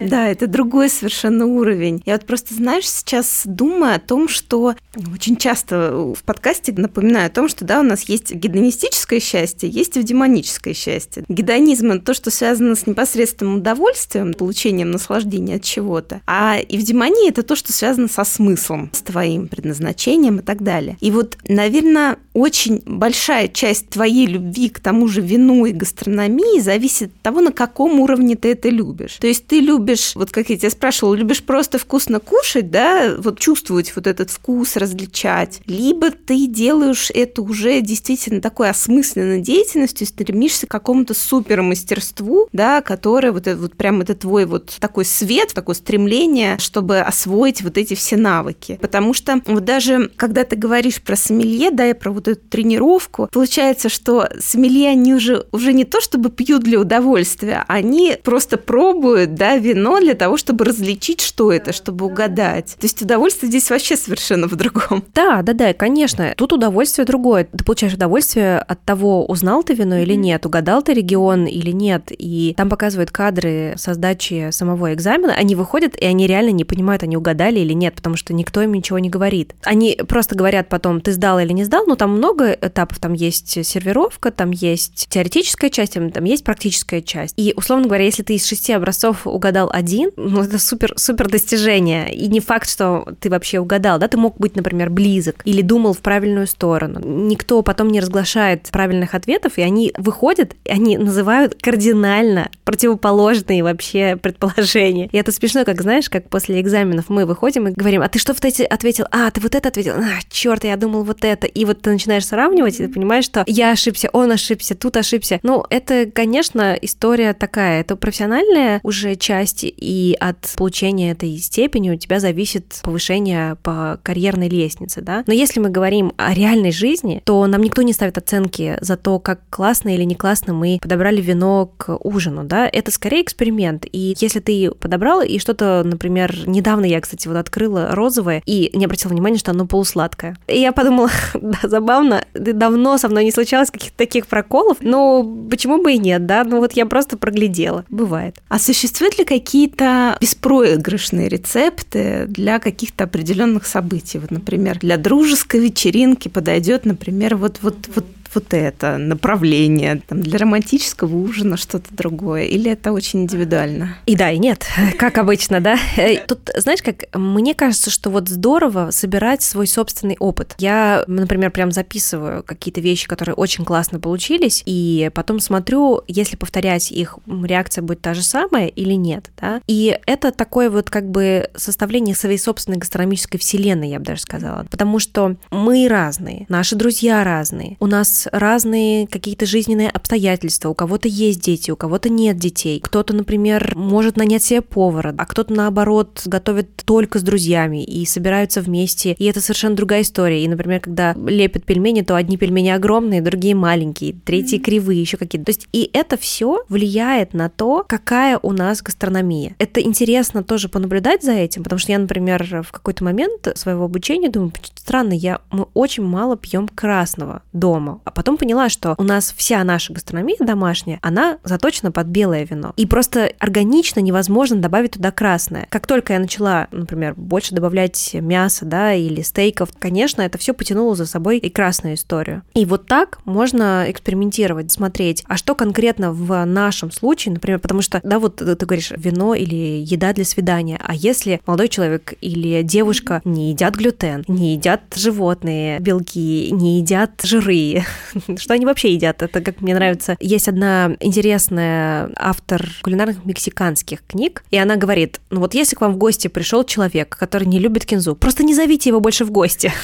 [0.00, 2.02] Да, это другой совершенно уровень.
[2.06, 4.74] Я вот просто, знаешь, сейчас думаю о том, что
[5.12, 9.96] очень часто в подкасте напоминаю о том, что, да, у нас есть гедонистическое счастье, есть
[9.96, 11.24] эвдемоническое счастье.
[11.28, 16.20] Гедонизм– это то, что связано с непосредственным удовольствием, получением наслаждения от чего-то.
[16.26, 20.96] А эвдемония– это то, что связано со смыслом, с твоим предназначением и так далее.
[21.00, 27.10] И вот, наверное, очень большая часть твоей любви к тому же вину и гастрономии зависит
[27.10, 29.16] от того, на каком уровне ты это любишь.
[29.20, 33.38] То есть ты любишь, вот как я тебя спрашивала, любишь просто вкусно кушать, да, вот
[33.38, 40.66] чувствовать вот этот вкус, различать, либо ты делаешь это уже действительно такой осмысленной деятельностью, стремишься
[40.66, 45.52] к какому-то супермастерству, мастерству, да, которое вот, это, вот прям это твой вот такой свет,
[45.54, 48.78] такое стремление, чтобы освоить вот эти все навыки.
[48.80, 53.28] Потому что вот даже когда ты говоришь про сомелье, да, и про вот эту тренировку,
[53.32, 59.34] получается, что сомелье, они уже, уже не то, чтобы пьют для удовольствия, они просто пробуют,
[59.34, 62.76] да, вино для того, чтобы различить, что это, чтобы угадать.
[62.78, 65.04] То есть удовольствие здесь вообще совершенно в другом.
[65.14, 66.32] Да, да, да, конечно.
[66.36, 67.44] Тут удовольствие другое.
[67.44, 72.01] Ты получаешь удовольствие от того, узнал ты вино или нет, угадал ты регион или нет,
[72.10, 77.02] и там показывают кадры со сдачи самого экзамена, они выходят, и они реально не понимают,
[77.02, 79.54] они угадали или нет, потому что никто им ничего не говорит.
[79.62, 83.64] Они просто говорят потом, ты сдал или не сдал, но там много этапов, там есть
[83.64, 87.34] сервировка, там есть теоретическая часть, там есть практическая часть.
[87.36, 92.14] И, условно говоря, если ты из шести образцов угадал один, ну, это супер, супер достижение.
[92.14, 95.92] И не факт, что ты вообще угадал, да, ты мог быть, например, близок или думал
[95.92, 97.00] в правильную сторону.
[97.04, 103.62] Никто потом не разглашает правильных ответов, и они выходят, и они называют кардинально кардинально противоположные
[103.62, 105.08] вообще предположения.
[105.12, 108.34] И это смешно, как знаешь, как после экзаменов мы выходим и говорим, а ты что
[108.34, 109.04] в эти ответил?
[109.10, 109.92] А, ты вот это ответил?
[109.92, 111.46] А, черт, я думал вот это.
[111.46, 115.38] И вот ты начинаешь сравнивать, и ты понимаешь, что я ошибся, он ошибся, тут ошибся.
[115.42, 117.80] Ну, это, конечно, история такая.
[117.80, 124.48] Это профессиональная уже часть, и от получения этой степени у тебя зависит повышение по карьерной
[124.48, 125.24] лестнице, да.
[125.26, 129.18] Но если мы говорим о реальной жизни, то нам никто не ставит оценки за то,
[129.18, 133.86] как классно или не классно мы подобрали вино к к ужину, да, это скорее эксперимент.
[133.90, 138.84] И если ты подобрала и что-то, например, недавно я, кстати, вот открыла розовое и не
[138.84, 140.36] обратила внимания, что оно полусладкое.
[140.46, 145.82] И я подумала, да, забавно, давно со мной не случалось каких-то таких проколов, но почему
[145.82, 146.44] бы и нет, да?
[146.44, 147.84] Ну вот я просто проглядела.
[147.88, 148.40] Бывает.
[148.48, 154.20] А существуют ли какие-то беспроигрышные рецепты для каких-то определенных событий?
[154.20, 158.04] Вот, например, для дружеской вечеринки подойдет, например, вот, вот, вот
[158.34, 163.96] вот это направление, там, для романтического ужина что-то другое, или это очень индивидуально?
[164.06, 164.66] И да, и нет,
[164.98, 165.78] как обычно, да.
[165.96, 170.54] Э, тут, знаешь, как мне кажется, что вот здорово собирать свой собственный опыт.
[170.58, 176.90] Я, например, прям записываю какие-то вещи, которые очень классно получились, и потом смотрю, если повторять
[176.92, 179.60] их, реакция будет та же самая или нет, да.
[179.66, 184.66] И это такое вот как бы составление своей собственной гастрономической вселенной, я бы даже сказала.
[184.70, 190.68] Потому что мы разные, наши друзья разные, у нас разные какие-то жизненные обстоятельства.
[190.68, 192.80] У кого-то есть дети, у кого-то нет детей.
[192.80, 198.60] Кто-то, например, может нанять себе повара, а кто-то, наоборот, готовит только с друзьями и собираются
[198.60, 199.14] вместе.
[199.18, 200.44] И это совершенно другая история.
[200.44, 204.62] И, например, когда лепят пельмени, то одни пельмени огромные, другие маленькие, третьи mm-hmm.
[204.62, 205.46] кривые, еще какие-то.
[205.46, 209.54] То есть и это все влияет на то, какая у нас гастрономия.
[209.58, 214.28] Это интересно тоже понаблюдать за этим, потому что я, например, в какой-то момент своего обучения
[214.28, 218.00] думаю, странно, я, мы очень мало пьем красного дома.
[218.14, 222.72] Потом поняла, что у нас вся наша гастрономия домашняя, она заточена под белое вино.
[222.76, 225.66] И просто органично невозможно добавить туда красное.
[225.70, 230.94] Как только я начала, например, больше добавлять мяса, да, или стейков, конечно, это все потянуло
[230.94, 232.42] за собой и красную историю.
[232.54, 238.00] И вот так можно экспериментировать, смотреть, а что конкретно в нашем случае, например, потому что,
[238.02, 243.20] да, вот ты говоришь, вино или еда для свидания, а если молодой человек или девушка
[243.24, 247.84] не едят глютен, не едят животные белки, не едят жиры,
[248.38, 249.22] что они вообще едят.
[249.22, 255.40] Это, как мне нравится, есть одна интересная автор кулинарных мексиканских книг, и она говорит, ну
[255.40, 258.90] вот если к вам в гости пришел человек, который не любит кинзу, просто не зовите
[258.90, 259.72] его больше в гости.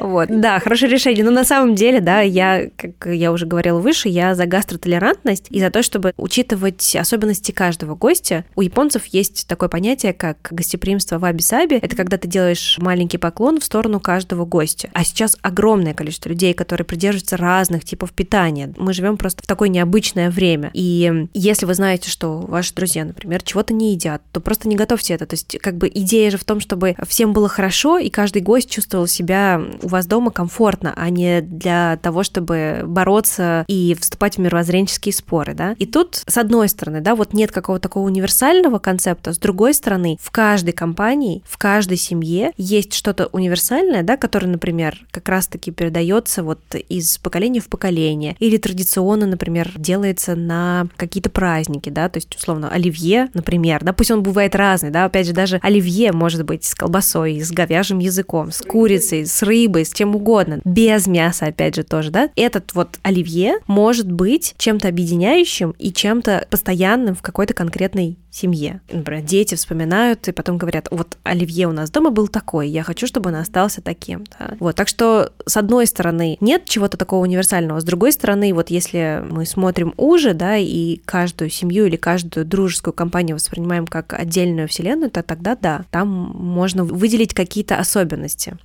[0.00, 1.24] Вот, да, хорошее решение.
[1.24, 5.60] Но на самом деле, да, я, как я уже говорила выше, я за гастротолерантность и
[5.60, 8.44] за то, чтобы учитывать особенности каждого гостя.
[8.56, 11.76] У японцев есть такое понятие, как гостеприимство в абисаби.
[11.76, 14.90] Это когда ты делаешь маленький поклон в сторону каждого гостя.
[14.92, 18.72] А сейчас огромное количество людей, которые придерживаются придерживаться разных типов питания.
[18.76, 20.70] Мы живем просто в такое необычное время.
[20.72, 25.14] И если вы знаете, что ваши друзья, например, чего-то не едят, то просто не готовьте
[25.14, 25.26] это.
[25.26, 28.70] То есть, как бы идея же в том, чтобы всем было хорошо, и каждый гость
[28.70, 34.40] чувствовал себя у вас дома комфортно, а не для того, чтобы бороться и вступать в
[34.40, 35.76] мировоззренческие споры, да.
[35.78, 40.18] И тут, с одной стороны, да, вот нет какого-то такого универсального концепта, с другой стороны,
[40.20, 46.42] в каждой компании, в каждой семье есть что-то универсальное, да, которое, например, как раз-таки передается
[46.42, 48.36] вот из поколения в поколение.
[48.38, 54.10] Или традиционно, например, делается на какие-то праздники, да, то есть, условно, оливье, например, да, пусть
[54.10, 58.50] он бывает разный, да, опять же, даже оливье может быть с колбасой, с говяжьим языком,
[58.50, 62.30] с курицей, с рыбой, с чем угодно, без мяса, опять же, тоже, да.
[62.36, 68.80] Этот вот оливье может быть чем-то объединяющим и чем-то постоянным в какой-то конкретной семье.
[68.90, 73.06] Например, дети вспоминают и потом говорят, вот Оливье у нас дома был такой, я хочу,
[73.06, 74.24] чтобы он остался таким.
[74.38, 74.56] Да?
[74.58, 79.24] Вот, так что, с одной стороны, нет чего-то такого универсального, с другой стороны, вот если
[79.30, 85.10] мы смотрим уже, да, и каждую семью или каждую дружескую компанию воспринимаем как отдельную вселенную,
[85.10, 88.56] то тогда да, там можно выделить какие-то особенности.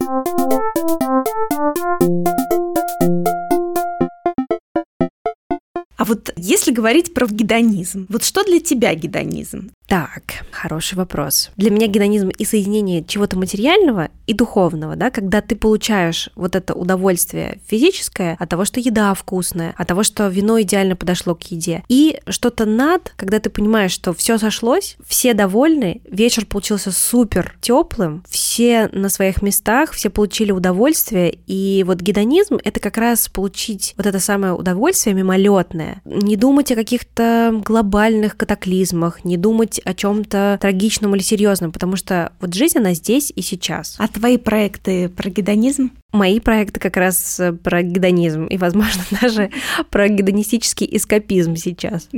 [5.99, 9.71] А вот если говорить про гедонизм, вот что для тебя гедонизм?
[9.89, 11.49] Так, хороший вопрос.
[11.57, 16.75] Для меня гедонизм и соединение чего-то материального и духовного, да, когда ты получаешь вот это
[16.75, 21.83] удовольствие физическое от того, что еда вкусная, от того, что вино идеально подошло к еде,
[21.89, 28.23] и что-то над, когда ты понимаешь, что все сошлось, все довольны, вечер получился супер теплым,
[28.29, 34.05] все на своих местах, все получили удовольствие, и вот гедонизм это как раз получить вот
[34.05, 41.15] это самое удовольствие мимолетное, не думать о каких-то глобальных катаклизмах, не думать о чем-то трагичном
[41.15, 43.95] или серьезном, потому что вот жизнь, она здесь и сейчас.
[43.97, 45.91] А твои проекты про гедонизм?
[46.11, 49.51] Мои проекты как раз э, про гедонизм и, возможно, даже
[49.91, 52.09] про гедонистический эскапизм сейчас.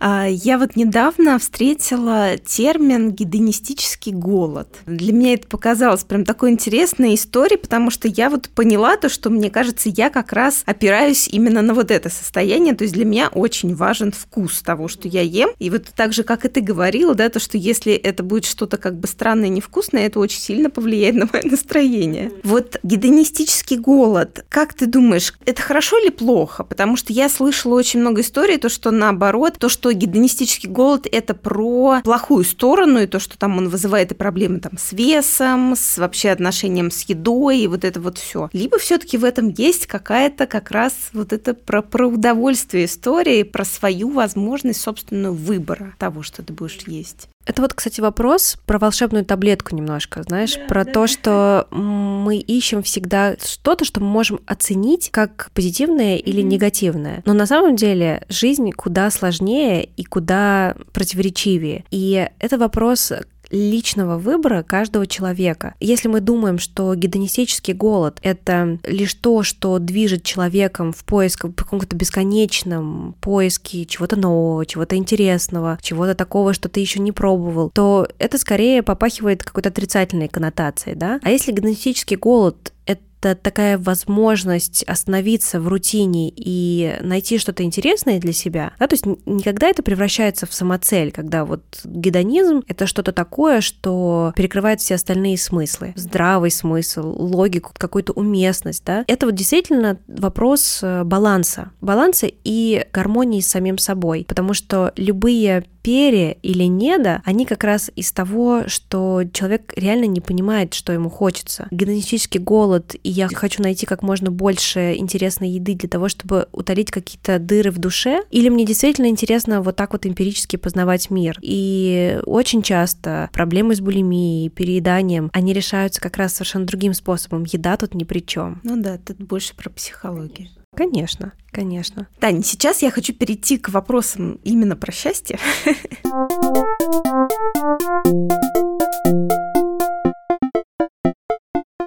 [0.00, 4.68] А я вот недавно встретила термин гедонистический голод.
[4.86, 9.30] Для меня это показалось прям такой интересной историей, потому что я вот поняла то, что
[9.30, 12.74] мне кажется, я как раз опираюсь именно на вот это состояние.
[12.74, 15.50] То есть для меня очень важен вкус того, что я ем.
[15.58, 18.76] И вот так же, как и ты говорила, да, то, что если это будет что-то
[18.76, 22.30] как бы странное, невкусное, это очень сильно повлияет на мое настроение.
[22.44, 26.64] Вот гедонистический гедонистический голод, как ты думаешь, это хорошо или плохо?
[26.64, 31.34] Потому что я слышала очень много историй, то, что наоборот, то, что гедонистический голод– это
[31.34, 35.98] про плохую сторону, и то, что там он вызывает и проблемы там с весом, с
[35.98, 38.50] вообще отношением с едой, и вот это вот все.
[38.52, 43.44] Либо все таки в этом есть какая-то как раз вот это про, про удовольствие истории,
[43.44, 47.28] про свою возможность собственного выбора того, что ты будешь есть.
[47.44, 50.92] Это вот, кстати, вопрос про волшебную таблетку немножко, знаешь, да, про да.
[50.92, 56.46] то, что мы ищем всегда что-то, что мы можем оценить как позитивное или mm-hmm.
[56.46, 57.22] негативное.
[57.26, 61.84] Но на самом деле жизнь куда сложнее и куда противоречивее.
[61.90, 63.12] И это вопрос
[63.52, 65.74] личного выбора каждого человека.
[65.78, 71.52] Если мы думаем, что гедонистический голод— это лишь то, что движет человеком в поиск, в
[71.52, 78.08] каком-то бесконечном поиске чего-то нового, чего-то интересного, чего-то такого, что ты еще не пробовал, то
[78.18, 81.20] это скорее попахивает какой-то отрицательной коннотацией, да?
[81.22, 88.32] А если гедонистический голод это такая возможность остановиться в рутине и найти что-то интересное для
[88.32, 88.72] себя.
[88.78, 88.86] Да?
[88.86, 94.80] То есть никогда это превращается в самоцель, когда вот гедонизм— это что-то такое, что перекрывает
[94.80, 95.92] все остальные смыслы.
[95.96, 98.84] Здравый смысл, логику, какую-то уместность.
[98.84, 99.04] Да?
[99.06, 101.70] Это вот действительно вопрос э, баланса.
[101.80, 104.24] Баланса и гармонии с самим собой.
[104.28, 110.20] Потому что любые пере или неда, они как раз из того, что человек реально не
[110.20, 111.68] понимает, что ему хочется.
[111.70, 116.90] Гедонистический голод, и я хочу найти как можно больше интересной еды для того, чтобы утолить
[116.90, 121.38] какие-то дыры в душе, или мне действительно интересно вот так вот эмпирически познавать мир.
[121.42, 127.44] И очень часто проблемы с булимией, перееданием, они решаются как раз совершенно другим способом.
[127.44, 128.60] Еда тут ни при чем.
[128.64, 130.48] Ну да, тут больше про психологию.
[130.74, 132.08] Конечно, конечно.
[132.18, 135.38] Таня, сейчас я хочу перейти к вопросам именно про счастье.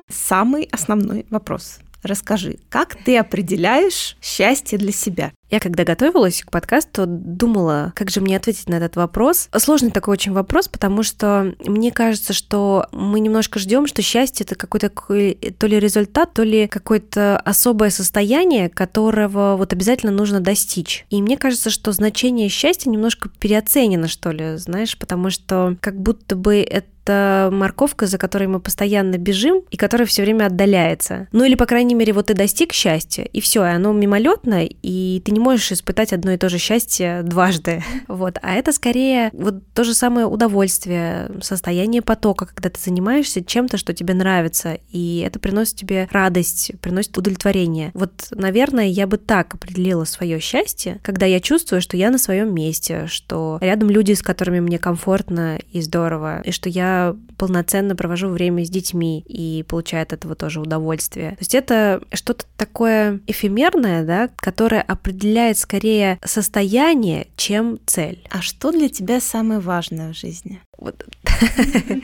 [0.08, 1.80] Самый основной вопрос.
[2.06, 5.32] Расскажи, как ты определяешь счастье для себя?
[5.50, 9.50] Я когда готовилась к подкасту, думала, как же мне ответить на этот вопрос.
[9.56, 14.56] Сложный такой очень вопрос, потому что мне кажется, что мы немножко ждем, что счастье это
[14.56, 21.06] какой-то то ли результат, то ли какое-то особое состояние, которого вот обязательно нужно достичь.
[21.10, 26.36] И мне кажется, что значение счастья немножко переоценено, что ли, знаешь, потому что как будто
[26.36, 31.28] бы это это морковка, за которой мы постоянно бежим и которая все время отдаляется.
[31.32, 35.22] Ну или, по крайней мере, вот ты достиг счастья, и все, и оно мимолетно, и
[35.24, 37.84] ты не можешь испытать одно и то же счастье дважды.
[38.08, 38.38] Вот.
[38.42, 43.94] А это скорее вот то же самое удовольствие, состояние потока, когда ты занимаешься чем-то, что
[43.94, 47.92] тебе нравится, и это приносит тебе радость, приносит удовлетворение.
[47.94, 52.54] Вот, наверное, я бы так определила свое счастье, когда я чувствую, что я на своем
[52.54, 56.95] месте, что рядом люди, с которыми мне комфортно и здорово, и что я
[57.38, 61.32] полноценно провожу время с детьми и получаю от этого тоже удовольствие.
[61.32, 68.26] То есть это что-то такое эфемерное, да, которое определяет скорее состояние, чем цель.
[68.30, 70.62] А что для тебя самое важное в жизни?
[70.78, 71.06] Вот.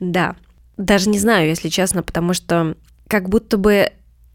[0.00, 0.36] Да.
[0.76, 2.74] Даже не знаю, если честно, потому что
[3.06, 3.90] как будто бы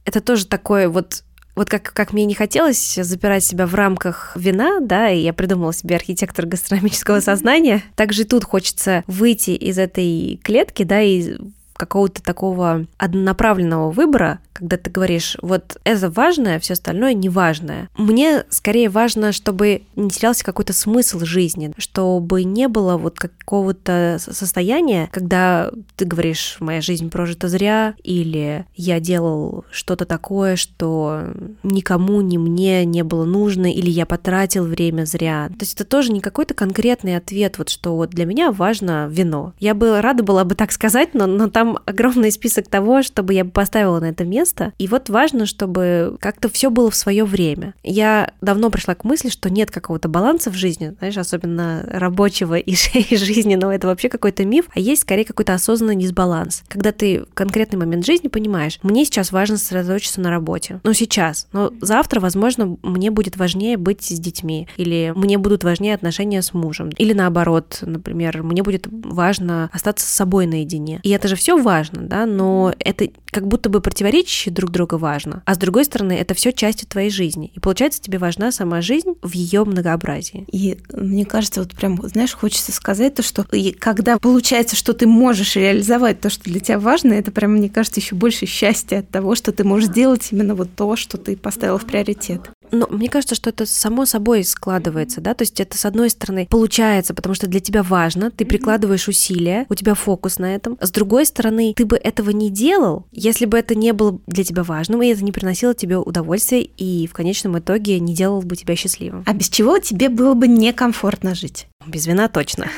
[0.06, 1.24] это тоже такое вот
[1.56, 5.74] вот как, как мне не хотелось запирать себя в рамках вина, да, и я придумала
[5.74, 11.38] себе архитектор гастрономического сознания, также и тут хочется выйти из этой клетки, да, и
[11.76, 17.90] какого-то такого однонаправленного выбора, когда ты говоришь, вот это важное, все остальное неважное.
[17.98, 25.10] Мне скорее важно, чтобы не терялся какой-то смысл жизни, чтобы не было вот какого-то состояния,
[25.12, 31.24] когда ты говоришь, моя жизнь прожита зря, или я делал что-то такое, что
[31.64, 35.50] никому, ни мне не было нужно, или я потратил время зря.
[35.50, 39.54] То есть это тоже не какой-то конкретный ответ, вот что вот для меня важно вино.
[39.60, 43.44] Я бы рада была бы так сказать, но, но там огромный список того, чтобы я
[43.44, 44.74] бы поставила на это место.
[44.78, 47.74] И вот важно, чтобы как-то все было в свое время.
[47.84, 52.76] Я давно пришла к мысли, что нет какого-то баланса в жизни, знаешь, особенно рабочего и,
[53.16, 53.72] жизненного.
[53.72, 56.64] Это вообще какой-то миф, а есть скорее какой-то осознанный дисбаланс.
[56.68, 60.80] Когда ты в конкретный момент жизни понимаешь, мне сейчас важно сосредоточиться на работе.
[60.84, 61.48] Ну, сейчас.
[61.52, 64.68] Но завтра, возможно, мне будет важнее быть с детьми.
[64.78, 66.90] Или мне будут важнее отношения с мужем.
[66.98, 71.00] Или наоборот, например, мне будет важно остаться с собой наедине.
[71.04, 74.96] И это же все важно, да, но это как будто бы противоречит ищущие друг друга
[74.96, 75.44] важно.
[75.46, 77.52] А с другой стороны, это все частью твоей жизни.
[77.54, 80.46] И получается, тебе важна сама жизнь в ее многообразии.
[80.52, 85.08] И мне кажется, вот прям, знаешь, хочется сказать то, что и когда получается, что ты
[85.08, 89.10] можешь реализовать то, что для тебя важно, это прям, мне кажется, еще больше счастья от
[89.10, 92.50] того, что ты можешь делать именно вот то, что ты поставил в приоритет.
[92.72, 96.48] Но мне кажется, что это само собой складывается, да, то есть это с одной стороны
[96.50, 100.78] получается, потому что для тебя важно, ты прикладываешь усилия, у тебя фокус на этом.
[100.82, 104.62] С другой стороны, ты бы этого не делал, если бы это не было для тебя
[104.64, 108.76] важным, и это не приносило тебе удовольствия, и в конечном итоге не делал бы тебя
[108.76, 109.24] счастливым.
[109.26, 111.68] А без чего тебе было бы некомфортно жить?
[111.88, 112.70] Без вина точно.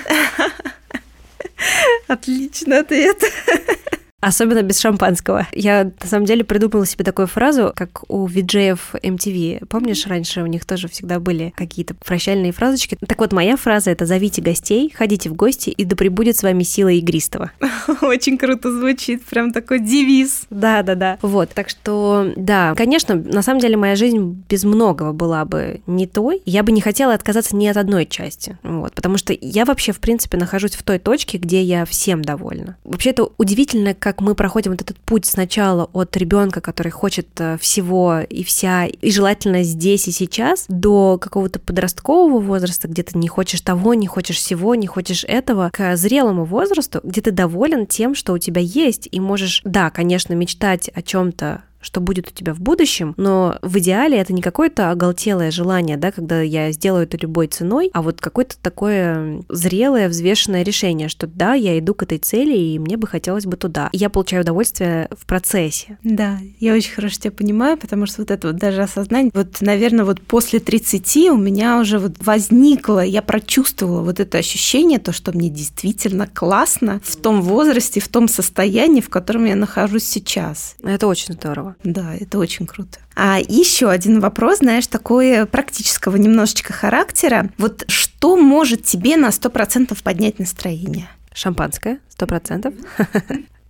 [2.07, 3.21] Отлично ответ.
[4.19, 5.47] Особенно без шампанского.
[5.51, 9.67] Я, на самом деле, придумала себе такую фразу, как у виджеев MTV.
[9.67, 12.97] Помнишь, раньше у них тоже всегда были какие-то прощальные фразочки?
[13.07, 16.63] Так вот, моя фраза— это «Зовите гостей, ходите в гости, и да пребудет с вами
[16.63, 17.51] сила игристого».
[18.01, 20.47] Очень круто звучит, прям такой девиз.
[20.49, 21.19] Да-да-да.
[21.21, 26.07] Вот, так что, да, конечно, на самом деле моя жизнь без многого была бы не
[26.07, 26.41] той.
[26.43, 29.99] Я бы не хотела отказаться ни от одной части, вот, потому что я вообще, в
[29.99, 32.77] принципе, нахожусь в той точке, где я всем довольна.
[32.83, 37.57] Вообще, это удивительно, как мы проходим вот этот путь сначала от ребенка, который хочет э,
[37.59, 43.27] всего и вся, и желательно здесь и сейчас, до какого-то подросткового возраста, где ты не
[43.27, 48.15] хочешь того, не хочешь всего, не хочешь этого, к зрелому возрасту, где ты доволен тем,
[48.15, 52.53] что у тебя есть, и можешь, да, конечно, мечтать о чем-то что будет у тебя
[52.53, 57.17] в будущем, но в идеале это не какое-то оголтелое желание, да, когда я сделаю это
[57.17, 62.17] любой ценой, а вот какое-то такое зрелое, взвешенное решение, что да, я иду к этой
[62.17, 63.89] цели, и мне бы хотелось бы туда.
[63.91, 65.97] И я получаю удовольствие в процессе.
[66.03, 70.05] Да, я очень хорошо тебя понимаю, потому что вот это вот даже осознание, вот, наверное,
[70.05, 75.31] вот после 30 у меня уже вот возникло, я прочувствовала вот это ощущение, то, что
[75.31, 80.75] мне действительно классно в том возрасте, в том состоянии, в котором я нахожусь сейчас.
[80.83, 81.66] Это очень здорово.
[81.83, 82.99] Да, это очень круто.
[83.15, 87.49] А еще один вопрос, знаешь, такой практического немножечко характера.
[87.57, 91.09] Вот что может тебе на 100% поднять настроение?
[91.33, 92.73] Шампанское, сто процентов.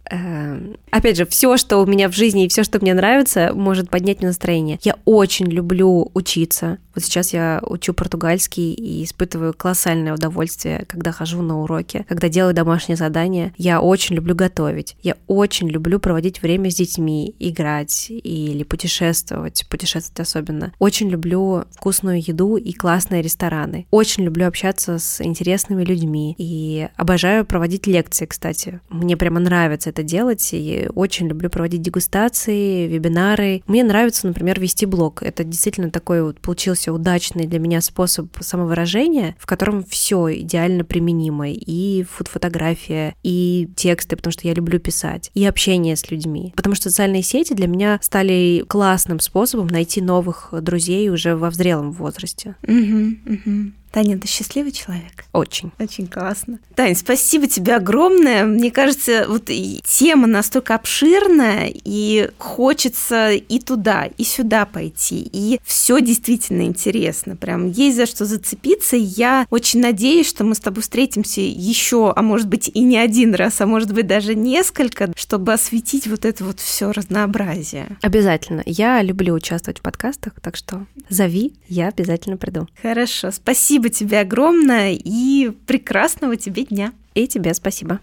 [0.10, 3.90] Эм, опять же, все, что у меня в жизни и все, что мне нравится, может
[3.90, 4.80] поднять мне настроение.
[4.84, 6.78] Я очень люблю учиться.
[6.96, 12.56] Вот сейчас я учу португальский и испытываю колоссальное удовольствие, когда хожу на уроки, когда делаю
[12.56, 13.54] домашние задания.
[13.58, 14.96] Я очень люблю готовить.
[15.04, 20.74] Я очень люблю проводить время с детьми, играть или путешествовать, путешествовать особенно.
[20.80, 23.86] Очень люблю вкусную еду и классные рестораны.
[23.92, 28.80] Очень люблю общаться с интересными людьми и обожаю проводить лекции, кстати.
[28.90, 33.64] Мне прямо нравится это делать, и очень люблю проводить дегустации, вебинары.
[33.66, 35.24] Мне нравится, например, вести блог.
[35.24, 41.50] Это действительно такой вот получился удачный для меня способ самовыражения, в котором все идеально применимо.
[41.50, 46.54] И фотография, и тексты, потому что я люблю писать, и общение с людьми.
[46.56, 51.92] Потому что социальные сети для меня стали классным способом найти новых друзей уже во взрелом
[51.92, 52.56] возрасте.
[52.64, 53.72] Угу, угу.
[53.92, 55.26] Таня, ты счастливый человек?
[55.34, 55.72] Очень.
[55.80, 56.60] Очень классно.
[56.76, 58.46] Тань, спасибо тебе огромное.
[58.46, 65.30] Мне кажется, вот тема настолько обширная, и хочется и туда, и сюда пойти.
[65.32, 67.36] И все действительно интересно.
[67.36, 68.98] Прям есть за что зацепиться.
[68.98, 73.34] Я очень надеюсь, что мы с тобой встретимся еще, а может быть и не один
[73.34, 77.98] раз, а может быть даже несколько, чтобы осветить вот это вот все разнообразие.
[78.02, 78.62] Обязательно.
[78.66, 82.68] Я люблю участвовать в подкастах, так что зови, я обязательно приду.
[82.82, 83.32] Хорошо.
[83.32, 86.94] Спасибо Спасибо тебе огромное и прекрасного тебе дня.
[87.14, 88.00] И тебе спасибо.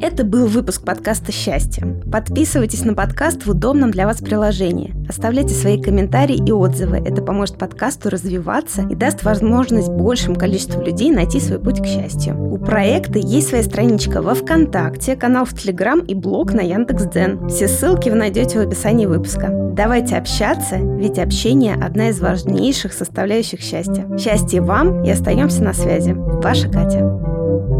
[0.00, 1.84] Это был выпуск подкаста «Счастье».
[2.10, 4.94] Подписывайтесь на подкаст в удобном для вас приложении.
[5.08, 6.98] Оставляйте свои комментарии и отзывы.
[6.98, 12.40] Это поможет подкасту развиваться и даст возможность большему количеству людей найти свой путь к счастью.
[12.40, 17.48] У проекта есть своя страничка во ВКонтакте, канал в Телеграм и блог на Яндекс.Дзен.
[17.48, 19.48] Все ссылки вы найдете в описании выпуска.
[19.72, 24.06] Давайте общаться, ведь общение– одна из важнейших составляющих счастья.
[24.16, 26.12] Счастья вам и остаемся на связи.
[26.12, 27.77] Ваша Катя.